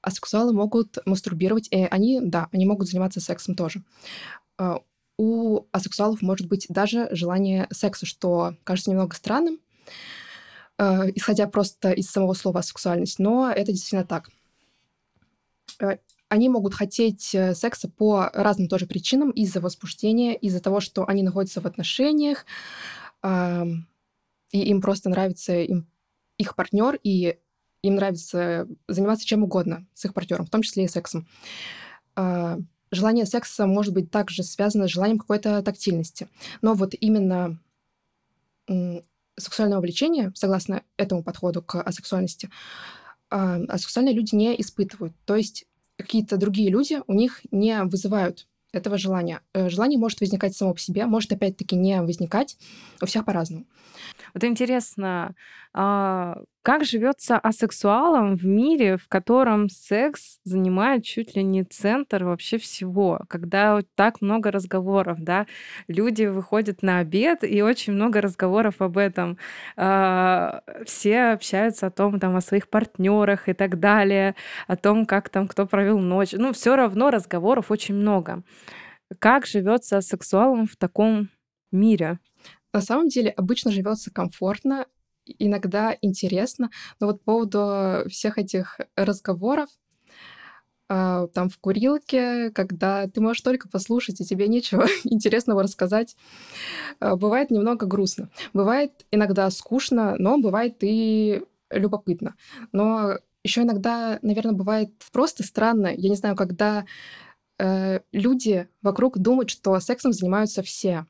[0.02, 3.84] Асексуалы могут мастурбировать, и они, да, они могут заниматься сексом тоже.
[5.18, 9.60] А, у асексуалов может быть даже желание секса, что кажется немного странным,
[10.78, 14.30] э, исходя просто из самого слова сексуальность, но это действительно так.
[15.80, 15.98] Э,
[16.30, 21.24] они могут хотеть э, секса по разным тоже причинам, из-за возбуждения, из-за того, что они
[21.24, 22.46] находятся в отношениях,
[23.24, 25.88] и им просто нравится им,
[26.38, 27.40] их партнер, и
[27.82, 31.28] им нравится заниматься чем угодно с их партнером, в том числе и сексом.
[32.92, 36.28] Желание секса может быть также связано с желанием какой-то тактильности.
[36.62, 37.60] Но вот именно
[39.38, 42.50] сексуального влечения, согласно этому подходу к асексуальности,
[43.30, 45.14] асексуальные люди не испытывают.
[45.26, 45.66] То есть
[45.98, 49.42] какие-то другие люди у них не вызывают этого желания.
[49.54, 52.58] Э, желание может возникать само по себе, может опять-таки не возникать.
[53.02, 53.66] У всех по-разному.
[54.34, 55.36] Вот интересно,
[55.80, 62.58] а, как живется асексуалам в мире, в котором секс занимает чуть ли не центр вообще
[62.58, 65.46] всего, когда так много разговоров, да,
[65.88, 69.38] люди выходят на обед и очень много разговоров об этом,
[69.76, 74.34] а, все общаются о том, там, о своих партнерах и так далее,
[74.66, 78.42] о том, как там кто провел ночь, ну, все равно разговоров очень много.
[79.20, 81.30] Как живется сексуалом в таком
[81.72, 82.18] мире?
[82.74, 84.88] На самом деле обычно живется комфортно,
[85.40, 86.70] иногда интересно,
[87.00, 89.70] но вот по поводу всех этих разговоров,
[90.90, 96.16] а, там в курилке, когда ты можешь только послушать, и тебе нечего интересного рассказать,
[97.00, 98.30] а, бывает немного грустно.
[98.54, 102.36] Бывает иногда скучно, но бывает и любопытно.
[102.72, 105.88] Но еще иногда, наверное, бывает просто странно.
[105.88, 106.86] Я не знаю, когда
[107.60, 111.06] э, люди вокруг думают, что сексом занимаются все.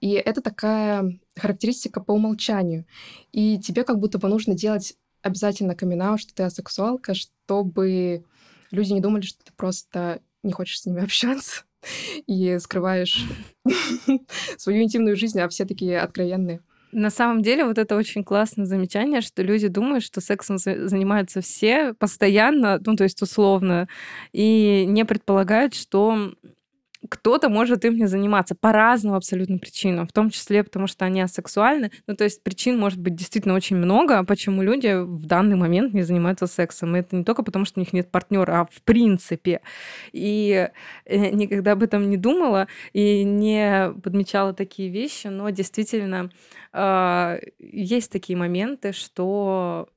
[0.00, 2.86] И это такая характеристика по умолчанию.
[3.32, 8.24] И тебе как будто бы нужно делать обязательно камин что ты асексуалка, чтобы
[8.70, 11.62] люди не думали, что ты просто не хочешь с ними общаться
[12.26, 13.24] и скрываешь
[14.56, 16.60] свою интимную жизнь, а все такие откровенные.
[16.92, 21.94] На самом деле, вот это очень классное замечание, что люди думают, что сексом занимаются все
[21.94, 23.88] постоянно, ну, то есть условно,
[24.32, 26.34] и не предполагают, что
[27.12, 31.20] кто-то может им не заниматься по разным абсолютно причинам, в том числе потому, что они
[31.20, 31.90] асексуальны.
[32.06, 36.04] Ну, то есть причин может быть действительно очень много, почему люди в данный момент не
[36.04, 36.96] занимаются сексом.
[36.96, 39.60] И это не только потому, что у них нет партнера, а в принципе.
[40.12, 40.70] И
[41.04, 46.30] э, никогда об этом не думала и не подмечала такие вещи, но действительно
[46.72, 49.90] э, есть такие моменты, что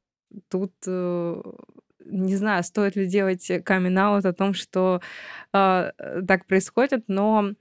[0.50, 1.42] тут э,
[2.06, 5.02] не знаю, стоит ли делать камин о том, что
[5.54, 5.92] э,
[6.28, 7.52] так происходит, но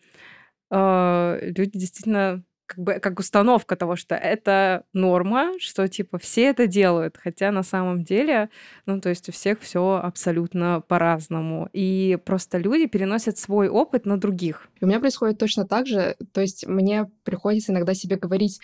[0.70, 6.66] э, люди действительно как бы как установка того, что это норма, что типа все это
[6.66, 8.48] делают, хотя на самом деле,
[8.86, 14.18] ну то есть у всех все абсолютно по-разному, и просто люди переносят свой опыт на
[14.18, 14.68] других.
[14.80, 18.60] У меня происходит точно так же, то есть мне приходится иногда себе говорить,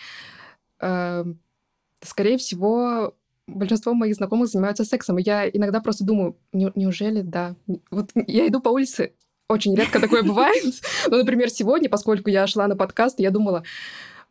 [0.79, 1.23] э,
[2.01, 3.15] скорее всего,
[3.55, 5.19] большинство моих знакомых занимаются сексом.
[5.19, 7.55] И я иногда просто думаю, не, неужели, да.
[7.89, 9.13] Вот я иду по улице,
[9.47, 10.63] очень редко такое бывает.
[11.07, 13.63] Ну, например, сегодня, поскольку я шла на подкаст, я думала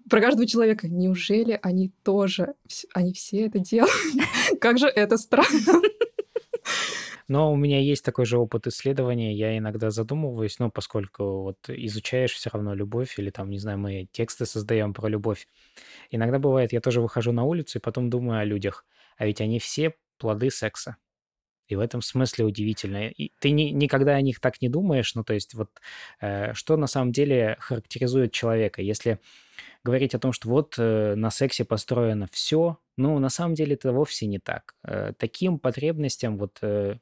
[0.09, 2.55] про каждого человека, неужели они тоже,
[2.95, 3.93] они все это делают?
[4.61, 5.83] Как же это странно.
[7.29, 9.33] Но у меня есть такой же опыт исследования.
[9.33, 14.09] Я иногда задумываюсь, ну, поскольку вот изучаешь все равно любовь, или там, не знаю, мы
[14.11, 15.47] тексты создаем про любовь.
[16.11, 18.85] Иногда бывает, я тоже выхожу на улицу и потом думаю о людях
[19.21, 20.97] а ведь они все плоды секса.
[21.69, 23.09] И в этом смысле удивительно.
[23.09, 25.15] И ты ни, никогда о них так не думаешь.
[25.15, 25.69] Ну, то есть вот
[26.23, 28.81] э, что на самом деле характеризует человека?
[28.81, 29.21] Если
[29.85, 33.93] говорить о том, что вот э, на сексе построено все, ну, на самом деле это
[33.93, 34.75] вовсе не так.
[34.85, 36.59] Э, таким потребностям вот...
[36.63, 36.97] Э,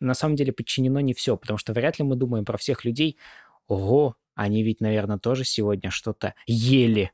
[0.00, 3.18] на самом деле подчинено не все, потому что вряд ли мы думаем про всех людей,
[3.66, 7.12] ого, они ведь, наверное, тоже сегодня что-то ели.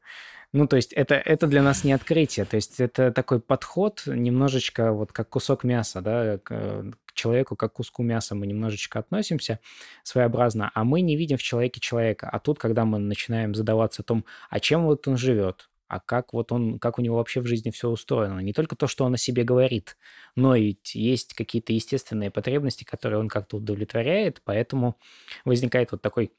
[0.52, 4.92] Ну, то есть это, это для нас не открытие, то есть это такой подход немножечко
[4.92, 9.60] вот как кусок мяса, да, к, к человеку как куску мяса мы немножечко относимся
[10.02, 12.28] своеобразно, а мы не видим в человеке человека.
[12.28, 16.32] А тут, когда мы начинаем задаваться о том, а чем вот он живет, а как
[16.32, 18.40] вот он, как у него вообще в жизни все устроено.
[18.40, 19.96] Не только то, что он о себе говорит,
[20.36, 24.96] но и есть какие-то естественные потребности, которые он как-то удовлетворяет, поэтому
[25.44, 26.32] возникает вот такой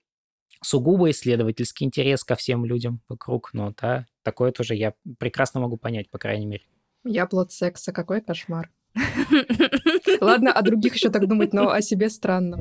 [0.61, 6.09] сугубо исследовательский интерес ко всем людям вокруг, но да, такое тоже я прекрасно могу понять,
[6.09, 6.63] по крайней мере.
[7.03, 8.69] Я плод секса, какой кошмар.
[10.21, 12.57] Ладно, о других еще так думать, но о себе странно.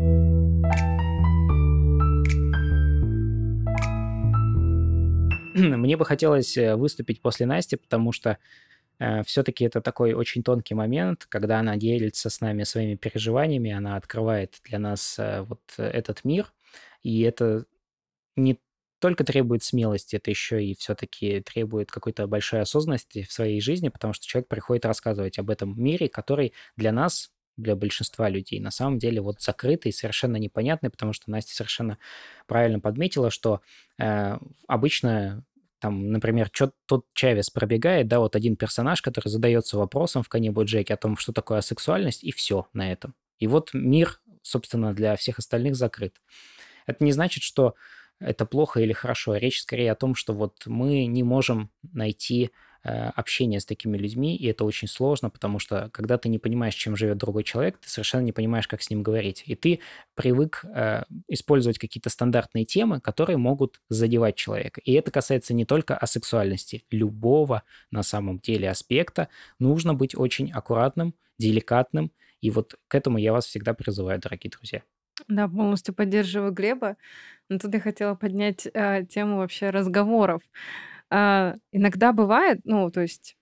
[5.55, 8.39] Мне бы хотелось э, выступить после Насти, потому что
[8.99, 13.97] э, все-таки это такой очень тонкий момент, когда она делится с нами своими переживаниями, она
[13.97, 16.53] открывает для нас э, вот этот мир,
[17.03, 17.67] и это
[18.43, 18.59] не
[19.01, 24.13] только требует смелости, это еще и все-таки требует какой-то большой осознанности в своей жизни, потому
[24.13, 28.99] что человек приходит рассказывать об этом мире, который для нас, для большинства людей, на самом
[28.99, 31.99] деле вот закрытый, совершенно непонятный, потому что Настя совершенно
[32.47, 33.63] правильно подметила, что
[33.99, 35.45] э, обычно
[35.81, 40.53] там, например, что тот Чавес пробегает, да, вот один персонаж, который задается вопросом в Коне
[40.53, 43.15] Джеке о том, что такое сексуальность, и все на этом.
[43.39, 46.21] И вот мир, собственно, для всех остальных закрыт.
[46.87, 47.75] Это не значит, что
[48.21, 49.37] это плохо или хорошо.
[49.37, 52.51] Речь скорее о том, что вот мы не можем найти
[52.85, 56.75] э, общение с такими людьми, и это очень сложно, потому что когда ты не понимаешь,
[56.75, 59.43] чем живет другой человек, ты совершенно не понимаешь, как с ним говорить.
[59.47, 59.81] И ты
[60.15, 64.81] привык э, использовать какие-то стандартные темы, которые могут задевать человека.
[64.85, 66.85] И это касается не только о сексуальности.
[66.91, 73.33] Любого на самом деле аспекта нужно быть очень аккуратным, деликатным, и вот к этому я
[73.33, 74.83] вас всегда призываю, дорогие друзья.
[75.29, 76.97] Да, полностью поддерживаю Глеба.
[77.49, 80.43] Но тут я хотела поднять э, тему вообще разговоров.
[81.11, 83.37] А, иногда бывает, ну, то есть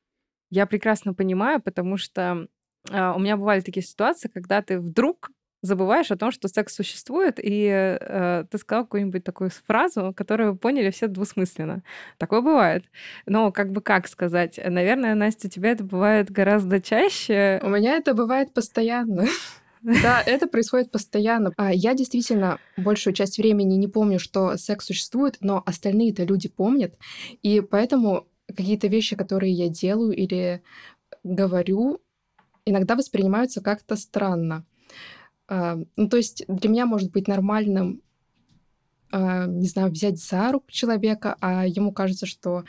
[0.50, 2.48] я прекрасно понимаю, потому что
[2.90, 5.30] а, у меня бывали такие ситуации, когда ты вдруг
[5.62, 7.68] забываешь о том, что секс существует, и
[8.00, 11.82] э, ты сказал какую-нибудь такую фразу, которую поняли все двусмысленно.
[12.16, 12.84] Такое бывает.
[13.26, 14.58] Но как бы как сказать?
[14.64, 17.60] Наверное, Настя, у тебя это бывает гораздо чаще.
[17.64, 19.26] У меня это бывает постоянно.
[20.02, 21.52] Да, это происходит постоянно.
[21.56, 26.94] А, я действительно большую часть времени не помню, что секс существует, но остальные-то люди помнят.
[27.42, 30.62] И поэтому какие-то вещи, которые я делаю или
[31.24, 32.00] говорю,
[32.66, 34.66] иногда воспринимаются как-то странно.
[35.48, 38.02] А, ну, то есть для меня может быть нормальным,
[39.10, 42.64] а, не знаю, взять за руку человека, а ему кажется, что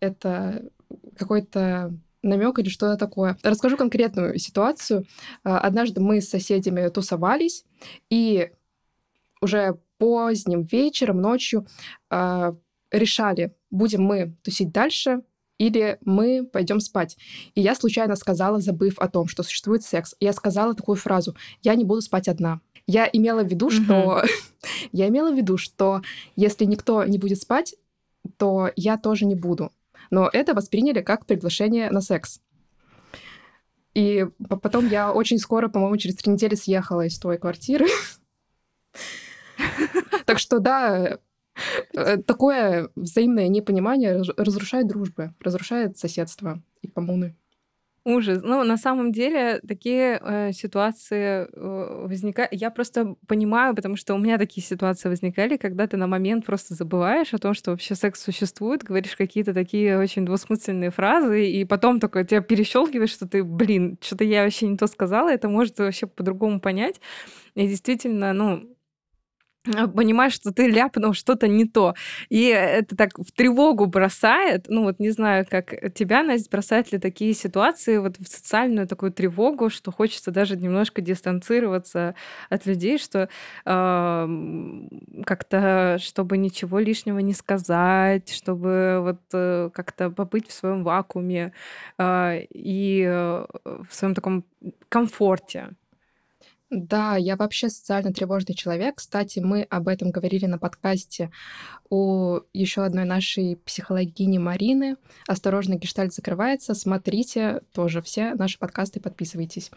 [0.00, 0.68] это
[1.16, 3.38] какой-то намек или что-то такое.
[3.42, 5.06] Расскажу конкретную ситуацию.
[5.44, 7.64] А, однажды мы с соседями тусовались,
[8.10, 8.50] и
[9.40, 11.66] уже поздним вечером, ночью
[12.10, 12.56] а,
[12.90, 15.22] решали, будем мы тусить дальше
[15.58, 17.16] или мы пойдем спать.
[17.54, 21.74] И я случайно сказала, забыв о том, что существует секс, я сказала такую фразу: "Я
[21.74, 22.60] не буду спать одна".
[22.86, 24.22] Я имела в виду, что
[24.92, 26.02] я имела в виду, что
[26.36, 27.76] если никто не будет спать,
[28.36, 29.70] то я тоже не буду
[30.14, 32.40] но это восприняли как приглашение на секс.
[33.94, 37.86] И потом я очень скоро, по-моему, через три недели съехала из той квартиры.
[40.26, 41.18] Так что да,
[41.94, 47.36] э, такое взаимное непонимание разрушает дружбы, разрушает соседство и коммуны.
[48.06, 48.40] Ужас.
[48.42, 52.52] Ну, на самом деле, такие э, ситуации э, возникают.
[52.52, 56.74] Я просто понимаю, потому что у меня такие ситуации возникали, когда ты на момент просто
[56.74, 61.98] забываешь о том, что вообще секс существует, говоришь какие-то такие очень двусмысленные фразы, и потом
[61.98, 66.06] только тебя перещелкиваешь, что ты, блин, что-то я вообще не то сказала, это может вообще
[66.06, 67.00] по-другому понять.
[67.54, 68.73] И действительно, ну,
[69.64, 71.94] понимаешь, что ты ляпнул что-то не то.
[72.28, 74.66] И это так в тревогу бросает.
[74.68, 79.12] Ну вот не знаю, как тебя, Настя, бросают ли такие ситуации вот в социальную такую
[79.12, 82.14] тревогу, что хочется даже немножко дистанцироваться
[82.50, 83.28] от людей, что
[83.64, 84.28] э,
[85.24, 91.52] как-то, чтобы ничего лишнего не сказать, чтобы вот э, как-то побыть в своем вакууме
[91.98, 94.44] э, и э, в своем таком
[94.88, 95.70] комфорте.
[96.76, 98.96] Да, я вообще социально тревожный человек.
[98.96, 101.30] Кстати, мы об этом говорили на подкасте
[101.88, 104.96] у еще одной нашей психологини Марины.
[105.28, 106.74] «Осторожно, гештальт закрывается».
[106.74, 109.70] Смотрите тоже все наши подкасты, подписывайтесь.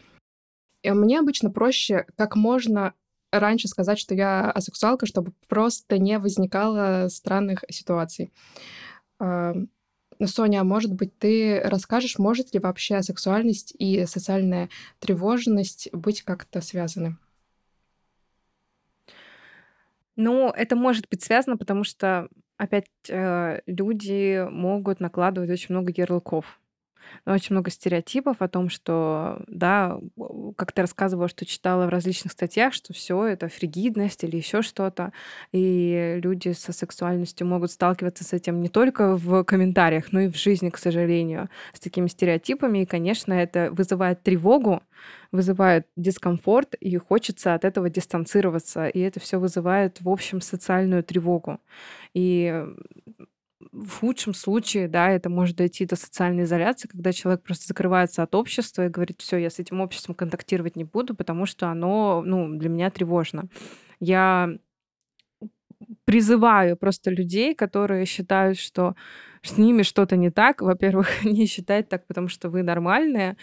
[0.81, 2.95] И мне обычно проще как можно
[3.31, 8.31] раньше сказать, что я асексуалка, чтобы просто не возникало странных ситуаций.
[10.25, 16.61] Соня, а может быть, ты расскажешь, может ли вообще сексуальность и социальная тревожность быть как-то
[16.61, 17.17] связаны?
[20.15, 26.59] Ну, это может быть связано, потому что, опять, э, люди могут накладывать очень много ярлыков
[27.25, 29.99] очень много стереотипов о том, что, да,
[30.55, 35.11] как ты рассказывала, что читала в различных статьях, что все это фригидность или еще что-то.
[35.51, 40.37] И люди со сексуальностью могут сталкиваться с этим не только в комментариях, но и в
[40.37, 42.79] жизни, к сожалению, с такими стереотипами.
[42.79, 44.81] И, конечно, это вызывает тревогу,
[45.31, 48.87] вызывает дискомфорт, и хочется от этого дистанцироваться.
[48.87, 51.59] И это все вызывает, в общем, социальную тревогу.
[52.13, 52.65] И
[53.59, 58.35] в худшем случае, да, это может дойти до социальной изоляции, когда человек просто закрывается от
[58.35, 62.55] общества и говорит, все, я с этим обществом контактировать не буду, потому что оно, ну,
[62.57, 63.45] для меня тревожно.
[63.99, 64.57] Я
[66.05, 68.95] призываю просто людей, которые считают, что
[69.41, 70.61] с ними что-то не так.
[70.61, 73.37] Во-первых, не считать так, потому что вы нормальные.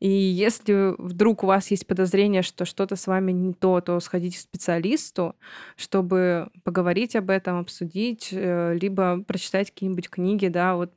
[0.00, 4.38] И если вдруг у вас есть подозрение, что что-то с вами не то, то сходите
[4.38, 5.36] к специалисту,
[5.76, 10.92] чтобы поговорить об этом, обсудить, э, либо прочитать какие-нибудь книги, да, вот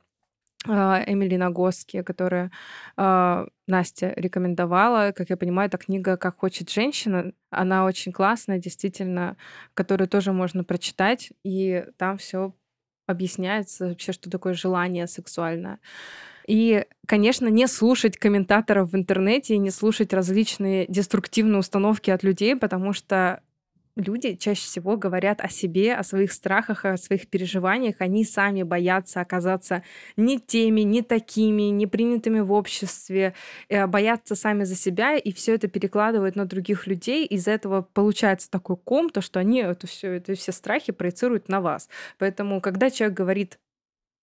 [0.68, 2.50] а, Эмили Нагоски, которая
[2.96, 5.12] э, Настя рекомендовала.
[5.12, 7.32] Как я понимаю, эта книга «Как хочет женщина».
[7.50, 9.36] Она очень классная, действительно,
[9.74, 11.32] которую тоже можно прочитать.
[11.42, 12.54] И там все
[13.12, 15.78] объясняется вообще, что такое желание сексуальное.
[16.46, 22.56] И, конечно, не слушать комментаторов в интернете и не слушать различные деструктивные установки от людей,
[22.56, 23.40] потому что
[23.96, 27.96] люди чаще всего говорят о себе, о своих страхах, о своих переживаниях.
[27.98, 29.82] Они сами боятся оказаться
[30.16, 33.34] не теми, не такими, не принятыми в обществе,
[33.68, 37.26] э, боятся сами за себя, и все это перекладывают на других людей.
[37.26, 41.60] Из-за этого получается такой ком, то, что они это все, это все страхи проецируют на
[41.60, 41.88] вас.
[42.18, 43.58] Поэтому, когда человек говорит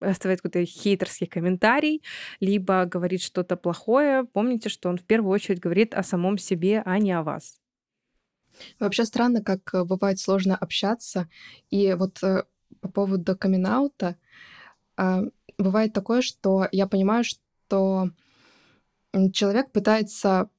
[0.01, 2.01] оставляет какой-то хейтерский комментарий,
[2.39, 6.99] либо говорит что-то плохое, помните, что он в первую очередь говорит о самом себе, а
[6.99, 7.59] не о вас.
[8.80, 11.30] Вообще странно, как э, бывает сложно общаться.
[11.70, 12.43] И вот э,
[12.82, 13.68] по поводу камин
[14.97, 15.24] а,
[15.57, 18.10] бывает такое, что я понимаю, что
[19.34, 20.49] человек пытается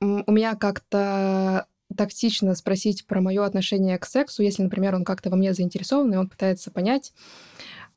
[0.00, 5.36] у меня как-то тактично спросить про мое отношение к сексу, если, например, он как-то во
[5.36, 7.12] мне заинтересован, и он пытается понять,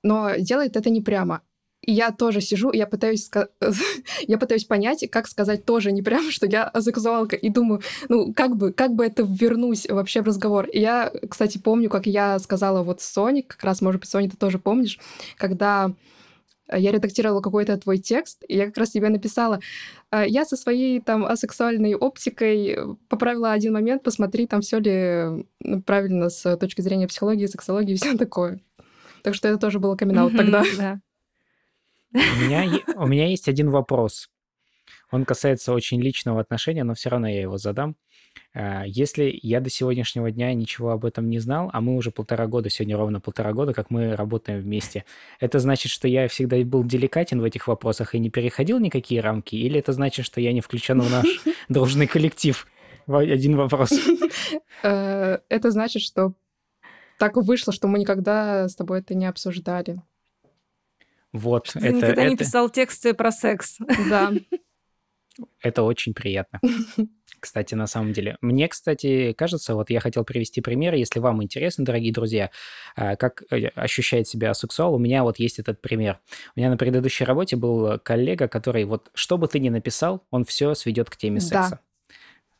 [0.03, 1.41] но делает это не прямо.
[1.85, 3.29] И я тоже сижу, я пытаюсь,
[4.27, 8.55] я пытаюсь понять, как сказать тоже не прямо, что я сексуалка, и думаю, ну, как
[8.55, 10.65] бы, как бы это вернусь вообще в разговор.
[10.65, 14.37] И я, кстати, помню, как я сказала вот Соне, как раз, может быть, Соня, ты
[14.37, 14.99] тоже помнишь,
[15.37, 15.91] когда
[16.71, 19.59] я редактировала какой-то твой текст, и я как раз тебе написала,
[20.11, 22.77] «Э, я со своей там асексуальной оптикой
[23.07, 25.45] поправила один момент, посмотри, там все ли
[25.85, 28.59] правильно с точки зрения психологии, сексологии и все такое.
[29.21, 30.63] Так что это тоже было камин тогда.
[30.77, 30.99] Да.
[32.15, 34.29] У меня, у меня есть один вопрос.
[35.11, 37.95] Он касается очень личного отношения, но все равно я его задам.
[38.53, 42.47] А, если я до сегодняшнего дня ничего об этом не знал, а мы уже полтора
[42.47, 45.03] года, сегодня ровно полтора года, как мы работаем вместе,
[45.39, 49.55] это значит, что я всегда был деликатен в этих вопросах и не переходил никакие рамки?
[49.55, 51.25] Или это значит, что я не включен в наш
[51.69, 52.65] дружный коллектив?
[53.07, 53.91] Один вопрос.
[54.83, 56.33] Э, это значит, что
[57.17, 60.01] так вышло, что мы никогда с тобой это не обсуждали.
[61.35, 62.29] Вот, Ты это, никогда это...
[62.31, 63.77] не писал тексты про секс.
[64.09, 64.31] Да.
[65.61, 66.61] Это очень приятно.
[67.41, 68.37] Кстати, на самом деле.
[68.41, 72.49] Мне, кстати, кажется, вот я хотел привести пример, если вам интересно, дорогие друзья,
[72.95, 76.19] а, как э, ощущает себя сексуал, у меня вот есть этот пример.
[76.55, 80.43] У меня на предыдущей работе был коллега, который вот, что бы ты ни написал, он
[80.45, 81.81] все сведет к теме секса.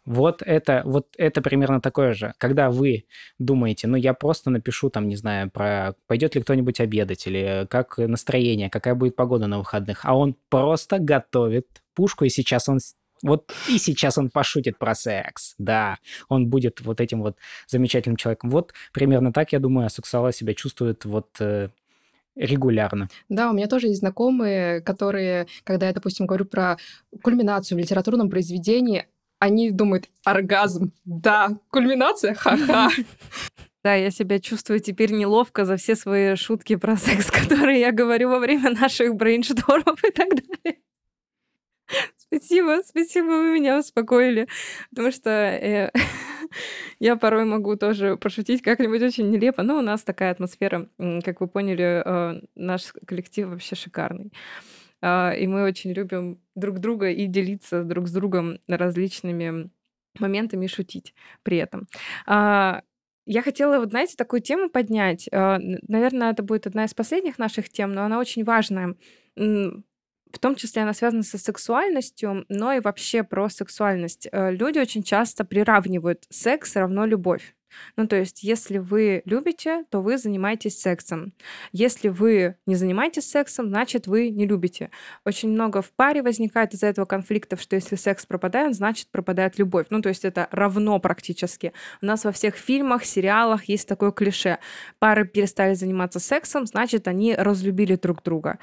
[0.06, 2.34] Вот это, вот это примерно такое же.
[2.38, 3.06] Когда вы
[3.40, 7.98] думаете, ну, я просто напишу там, не знаю, про пойдет ли кто-нибудь обедать, или как
[7.98, 12.80] настроение, какая будет погода на выходных, а он просто готовит пушку, и сейчас он
[13.24, 15.98] вот и сейчас он пошутит про секс, да,
[16.30, 18.50] он будет вот этим вот замечательным человеком.
[18.52, 21.70] Вот примерно так, я думаю, сексуалы себя чувствуют вот э,
[22.36, 23.10] регулярно.
[23.30, 26.78] Да, у меня тоже есть знакомые, которые, когда я, допустим, говорю про
[27.24, 29.08] кульминацию в литературном произведении,
[29.46, 32.90] они думают, оргазм, да, кульминация, ха-ха.
[33.84, 38.30] Да, я себя чувствую теперь неловко за все свои шутки про секс, которые я говорю
[38.30, 40.80] во время наших брейнштормов и так далее.
[42.18, 44.48] Спасибо, спасибо, вы меня успокоили.
[44.90, 45.92] Потому что э,
[47.00, 49.62] я порой могу тоже пошутить как-нибудь очень нелепо.
[49.62, 50.90] Но у нас такая атмосфера,
[51.24, 54.34] как вы поняли, э, наш коллектив вообще шикарный.
[55.36, 59.70] И мы очень любим друг друга и делиться друг с другом различными
[60.20, 61.88] моментами и шутить при этом.
[62.26, 62.82] А,
[63.26, 65.28] я хотела, вот, знаете, такую тему поднять.
[65.32, 68.96] А, наверное, это будет одна из последних наших тем, но она очень важная.
[69.36, 74.28] В том числе она связана со сексуальностью, но и вообще про сексуальность.
[74.32, 77.55] Э, люди очень часто приравнивают секс равно любовь.
[77.98, 81.34] Ну, то есть, если вы любите, то вы занимаетесь сексом.
[81.72, 84.92] Если вы не занимаетесь сексом, значит, вы не любите.
[85.26, 89.88] Очень много в паре возникает из-за этого конфликтов, что если секс пропадает, значит, пропадает любовь.
[89.90, 91.74] Ну, то есть, это равно практически.
[92.02, 94.60] У нас во всех фильмах, сериалах есть такое клише.
[95.00, 98.60] Пары перестали заниматься сексом, значит, они разлюбили друг друга.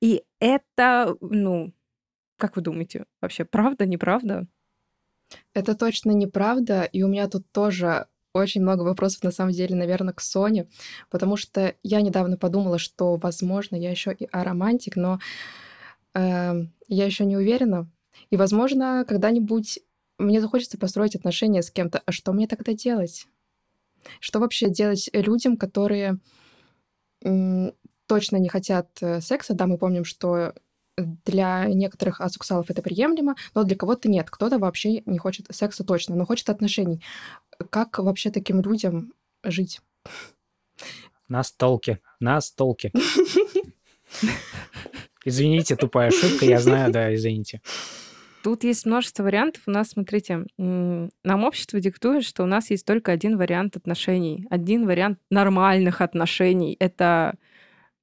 [0.00, 1.72] И это, ну,
[2.38, 4.46] как вы думаете, вообще правда, неправда?
[5.54, 8.06] Это точно неправда, и у меня тут тоже
[8.38, 10.68] очень много вопросов, на самом деле, наверное, к Соне,
[11.10, 15.18] потому что я недавно подумала, что, возможно, я еще и аромантик, но
[16.14, 16.54] э,
[16.88, 17.90] я еще не уверена.
[18.30, 19.80] И, возможно, когда-нибудь
[20.18, 22.02] мне захочется построить отношения с кем-то.
[22.04, 23.26] А что мне тогда делать?
[24.20, 26.18] Что вообще делать людям, которые
[27.22, 27.72] м,
[28.06, 29.54] точно не хотят э, секса?
[29.54, 30.54] Да, мы помним, что
[30.96, 34.30] для некоторых асексуалов это приемлемо, но для кого-то нет.
[34.30, 37.02] Кто-то вообще не хочет секса точно, но хочет отношений.
[37.70, 39.80] Как вообще таким людям жить?
[41.28, 42.92] На столке, на столке.
[45.24, 47.60] Извините, тупая шутка, я знаю, да, извините.
[48.44, 49.64] Тут есть множество вариантов.
[49.66, 54.86] У нас, смотрите, нам общество диктует, что у нас есть только один вариант отношений, один
[54.86, 56.76] вариант нормальных отношений.
[56.78, 57.34] Это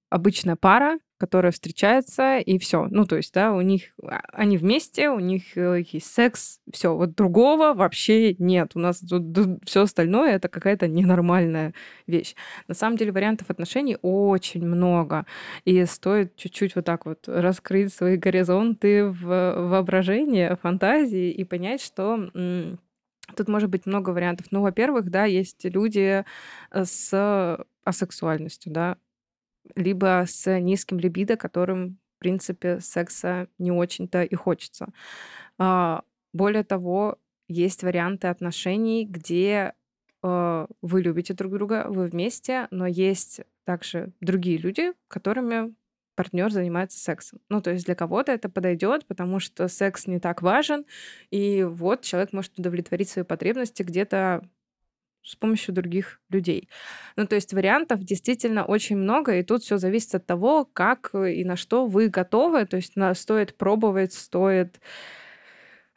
[0.09, 2.87] обычная пара, которые встречаются, и все.
[2.91, 6.93] Ну, то есть, да, у них, а, они вместе, у них э, есть секс, все,
[6.93, 8.71] вот другого вообще нет.
[8.75, 9.23] У нас тут
[9.63, 11.73] все остальное это какая-то ненормальная
[12.07, 12.35] вещь.
[12.67, 15.25] На самом деле вариантов отношений очень много,
[15.63, 22.27] и стоит чуть-чуть вот так вот раскрыть свои горизонты в воображении, фантазии и понять, что
[23.37, 24.47] Тут может быть много вариантов.
[24.51, 26.25] Ну, во-первых, да, есть люди
[26.71, 28.97] э, с асексуальностью, да,
[29.75, 34.87] либо с низким либидо, которым, в принципе, секса не очень-то и хочется.
[35.57, 36.03] А,
[36.33, 39.73] более того, есть варианты отношений, где
[40.23, 45.75] э, вы любите друг друга, вы вместе, но есть также другие люди, которыми
[46.15, 47.39] партнер занимается сексом.
[47.49, 50.85] Ну, то есть для кого-то это подойдет, потому что секс не так важен,
[51.31, 54.47] и вот человек может удовлетворить свои потребности где-то
[55.23, 56.69] с помощью других людей.
[57.15, 61.43] Ну, то есть вариантов действительно очень много, и тут все зависит от того, как и
[61.45, 62.65] на что вы готовы.
[62.65, 64.79] То есть на, стоит пробовать, стоит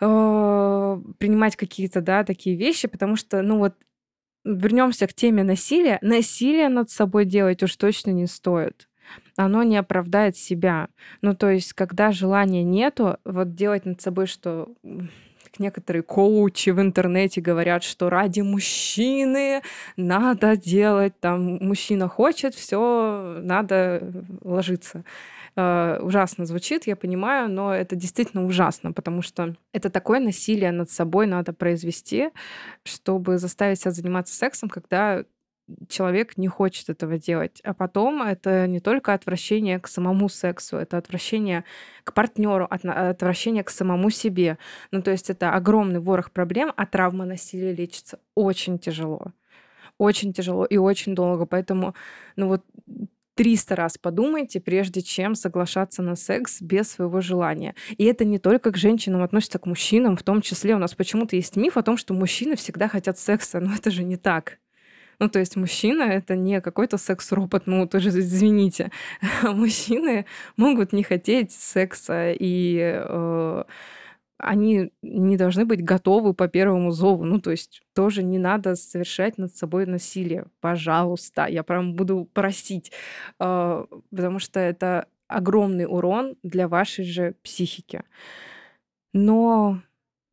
[0.01, 0.05] э,
[1.19, 3.75] принимать какие-то, да, такие вещи, потому что, ну вот,
[4.45, 5.99] вернемся к теме насилия.
[6.03, 8.89] Насилие над собой делать уж точно не стоит
[9.37, 10.89] оно не оправдает себя.
[11.21, 14.75] Ну, то есть, когда желания нету, вот делать над собой, что
[15.59, 19.63] некоторые коучи в интернете говорят, что ради мужчины
[19.97, 24.03] надо делать, там, мужчина хочет, все, надо
[24.43, 25.05] ложиться.
[25.59, 30.91] Uh, ужасно звучит, я понимаю, но это действительно ужасно, потому что это такое насилие над
[30.91, 32.29] собой надо произвести,
[32.85, 35.25] чтобы заставить себя заниматься сексом, когда
[35.89, 37.61] человек не хочет этого делать.
[37.65, 41.65] А потом это не только отвращение к самому сексу, это отвращение
[42.05, 44.59] к партнеру, отвращение к самому себе.
[44.91, 49.33] Ну, то есть это огромный ворох проблем, а травма насилия лечится очень тяжело.
[49.99, 51.47] Очень тяжело и очень долго.
[51.47, 51.95] Поэтому,
[52.37, 52.63] ну вот,
[53.35, 57.75] 300 раз подумайте, прежде чем соглашаться на секс без своего желания.
[57.97, 60.75] И это не только к женщинам относится, к мужчинам в том числе.
[60.75, 64.05] У нас почему-то есть миф о том, что мужчины всегда хотят секса, но это же
[64.05, 64.59] не так.
[65.19, 68.91] Ну, то есть мужчина— это не какой-то секс-робот, ну, тоже извините.
[69.43, 73.65] Мужчины могут не хотеть секса, и э,
[74.39, 77.25] они не должны быть готовы по первому зову.
[77.25, 80.47] Ну, то есть тоже не надо совершать над собой насилие.
[80.61, 81.47] Пожалуйста.
[81.47, 82.93] Я прям буду просить.
[83.41, 88.03] Э, потому что это огромный урон для вашей же психики.
[89.13, 89.81] Но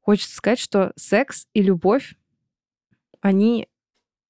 [0.01, 2.15] хочется сказать, что секс и любовь,
[3.21, 3.69] они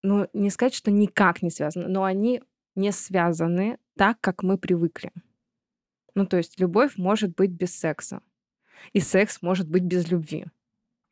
[0.04, 2.44] ну, не сказать, что никак не связаны, но они
[2.76, 5.12] не связаны так, как мы привыкли.
[6.14, 8.22] Ну, то есть любовь может быть без секса,
[8.92, 10.46] и секс может быть без любви.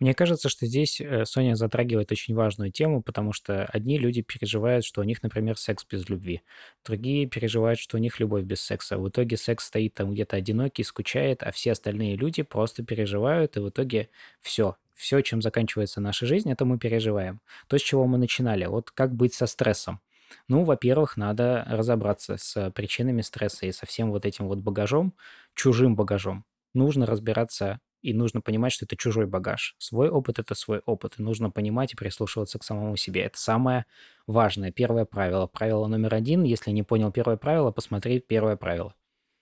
[0.02, 4.84] Мне кажется, что здесь э, Соня затрагивает очень важную тему, потому что одни люди переживают,
[4.84, 6.41] что у них, например, секс без любви,
[6.84, 8.97] другие переживают, что у них любовь без секса.
[8.97, 13.60] В итоге секс стоит там где-то одинокий, скучает, а все остальные люди просто переживают, и
[13.60, 17.39] в итоге все, все, чем заканчивается наша жизнь, это мы переживаем.
[17.68, 18.66] То, с чего мы начинали.
[18.66, 20.02] Вот как быть со стрессом.
[20.47, 25.14] Ну, во-первых, надо разобраться с причинами стресса и со всем вот этим вот багажом,
[25.54, 26.43] чужим багажом.
[26.74, 29.76] Нужно разбираться и нужно понимать, что это чужой багаж.
[29.78, 33.22] Свой опыт— это свой опыт, и нужно понимать и прислушиваться к самому себе.
[33.22, 33.86] Это самое
[34.28, 35.47] важное, первое правило.
[35.47, 38.93] Правило номер один, если не понял первое правило, посмотри первое правило.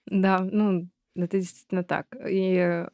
[0.06, 2.06] Да, ну, это действительно так.
[2.28, 2.86] И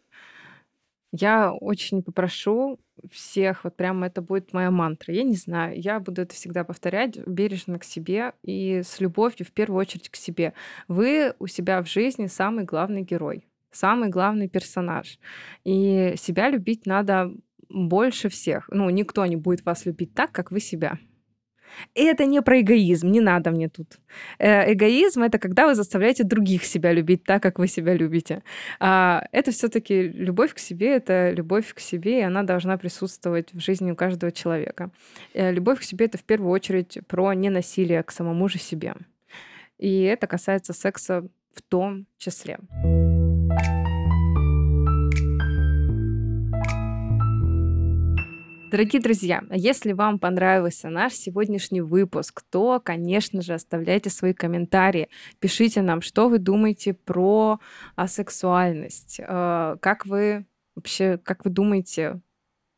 [1.12, 2.78] я очень попрошу
[3.10, 5.14] всех, вот прямо это будет моя мантра.
[5.14, 9.52] Я не знаю, я буду это всегда повторять бережно к себе и с любовью в
[9.52, 10.52] первую очередь к себе.
[10.88, 13.46] Вы у себя в жизни самый главный герой,
[13.76, 15.18] самый главный персонаж.
[15.64, 17.32] И себя любить надо
[17.68, 18.68] больше всех.
[18.72, 20.98] Ну, никто не будет вас любить так, как вы себя.
[21.94, 23.98] И это не про эгоизм, не надо мне тут.
[24.38, 28.42] Э, эгоизм это когда вы заставляете других себя любить так, как вы себя любите.
[28.80, 33.60] А это все-таки любовь к себе, это любовь к себе, и она должна присутствовать в
[33.60, 34.90] жизни у каждого человека.
[35.34, 38.94] Э, любовь к себе это в первую очередь про ненасилие к самому же себе.
[39.78, 42.58] И это касается секса в том числе.
[48.76, 55.80] Дорогие друзья, если вам понравился наш сегодняшний выпуск, то, конечно же, оставляйте свои комментарии, пишите
[55.82, 57.58] нам, что вы думаете про
[57.94, 62.20] асексуальность, э, как вы вообще, как вы думаете,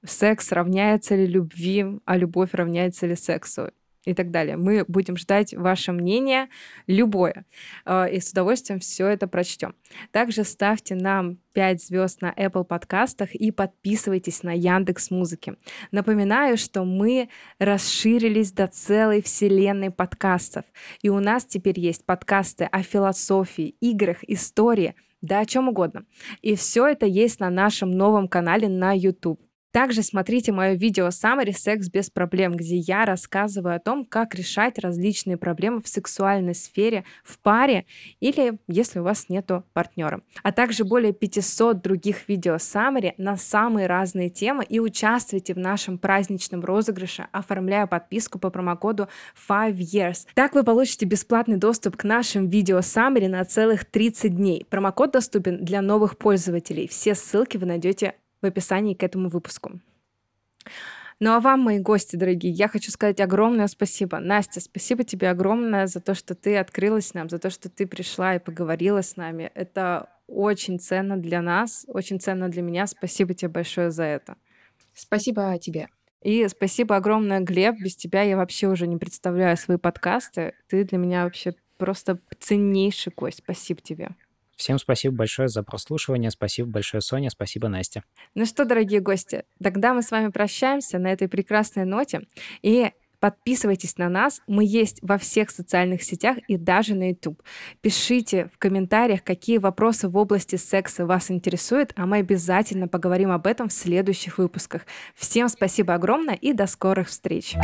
[0.05, 3.71] секс равняется ли любви, а любовь равняется ли сексу?
[4.09, 4.57] И так далее.
[4.57, 6.49] Мы будем ждать ваше мнение,
[6.87, 7.45] любое,
[7.85, 9.75] э, и с удовольствием все это прочтем.
[10.13, 15.57] Также ставьте нам 5 звезд на Apple подкастах и подписывайтесь на Яндекс Музыки.
[15.93, 17.29] Напоминаю, что мы
[17.59, 20.65] расширились до целой вселенной подкастов,
[21.03, 26.05] и у нас теперь есть подкасты о философии, играх, истории, да о чем угодно.
[26.41, 29.41] И все это есть на нашем новом канале на YouTube.
[29.71, 34.79] Также смотрите мое видео Summary «Секс без проблем», где я рассказываю о том, как решать
[34.79, 37.85] различные проблемы в сексуальной сфере в паре
[38.21, 40.23] или если у вас нету партнера.
[40.43, 45.99] А также более 500 других видео Summary на самые разные темы и участвуйте в нашем
[45.99, 49.09] праздничном розыгрыше, оформляя подписку по промокоду
[49.47, 50.27] 5 years.
[50.35, 54.67] Так вы получите бесплатный доступ к нашим видео Summary на целых 30 дней.
[54.71, 56.89] Промокод доступен для новых пользователей.
[56.89, 59.81] Все ссылки вы найдете в описании к этому выпуску.
[61.21, 64.21] Ну а вам, мои гости дорогие, я хочу сказать огромное спасибо.
[64.21, 68.37] Настя, спасибо тебе огромное за то, что ты открылась нам, за то, что ты пришла
[68.37, 69.51] и поговорила с нами.
[69.55, 72.87] Это очень ценно для нас, очень ценно для меня.
[72.87, 74.37] Спасибо тебе большое за это.
[74.95, 75.89] Спасибо тебе.
[76.23, 77.77] И спасибо огромное, Глеб.
[77.81, 80.55] Без тебя я вообще уже не представляю свои подкасты.
[80.69, 83.39] Ты для меня вообще просто ценнейший гость.
[83.39, 84.11] Спасибо тебе.
[84.59, 86.33] Всем спасибо большое за прослушивание.
[86.33, 87.31] Спасибо большое, Соня.
[87.31, 88.03] Спасибо, Настя.
[88.35, 92.23] Ну что, дорогие гости, тогда мы с вами прощаемся на этой прекрасной ноте.
[92.63, 92.91] И
[93.21, 97.43] Подписывайтесь на нас, мы есть во всех социальных сетях и даже на YouTube.
[97.81, 103.49] Пишите в комментариях, какие вопросы в области секса вас интересуют, а мы обязательно поговорим об
[103.49, 104.83] этом в следующих выпусках.
[105.17, 107.57] Всем спасибо огромное и до скорых встреч!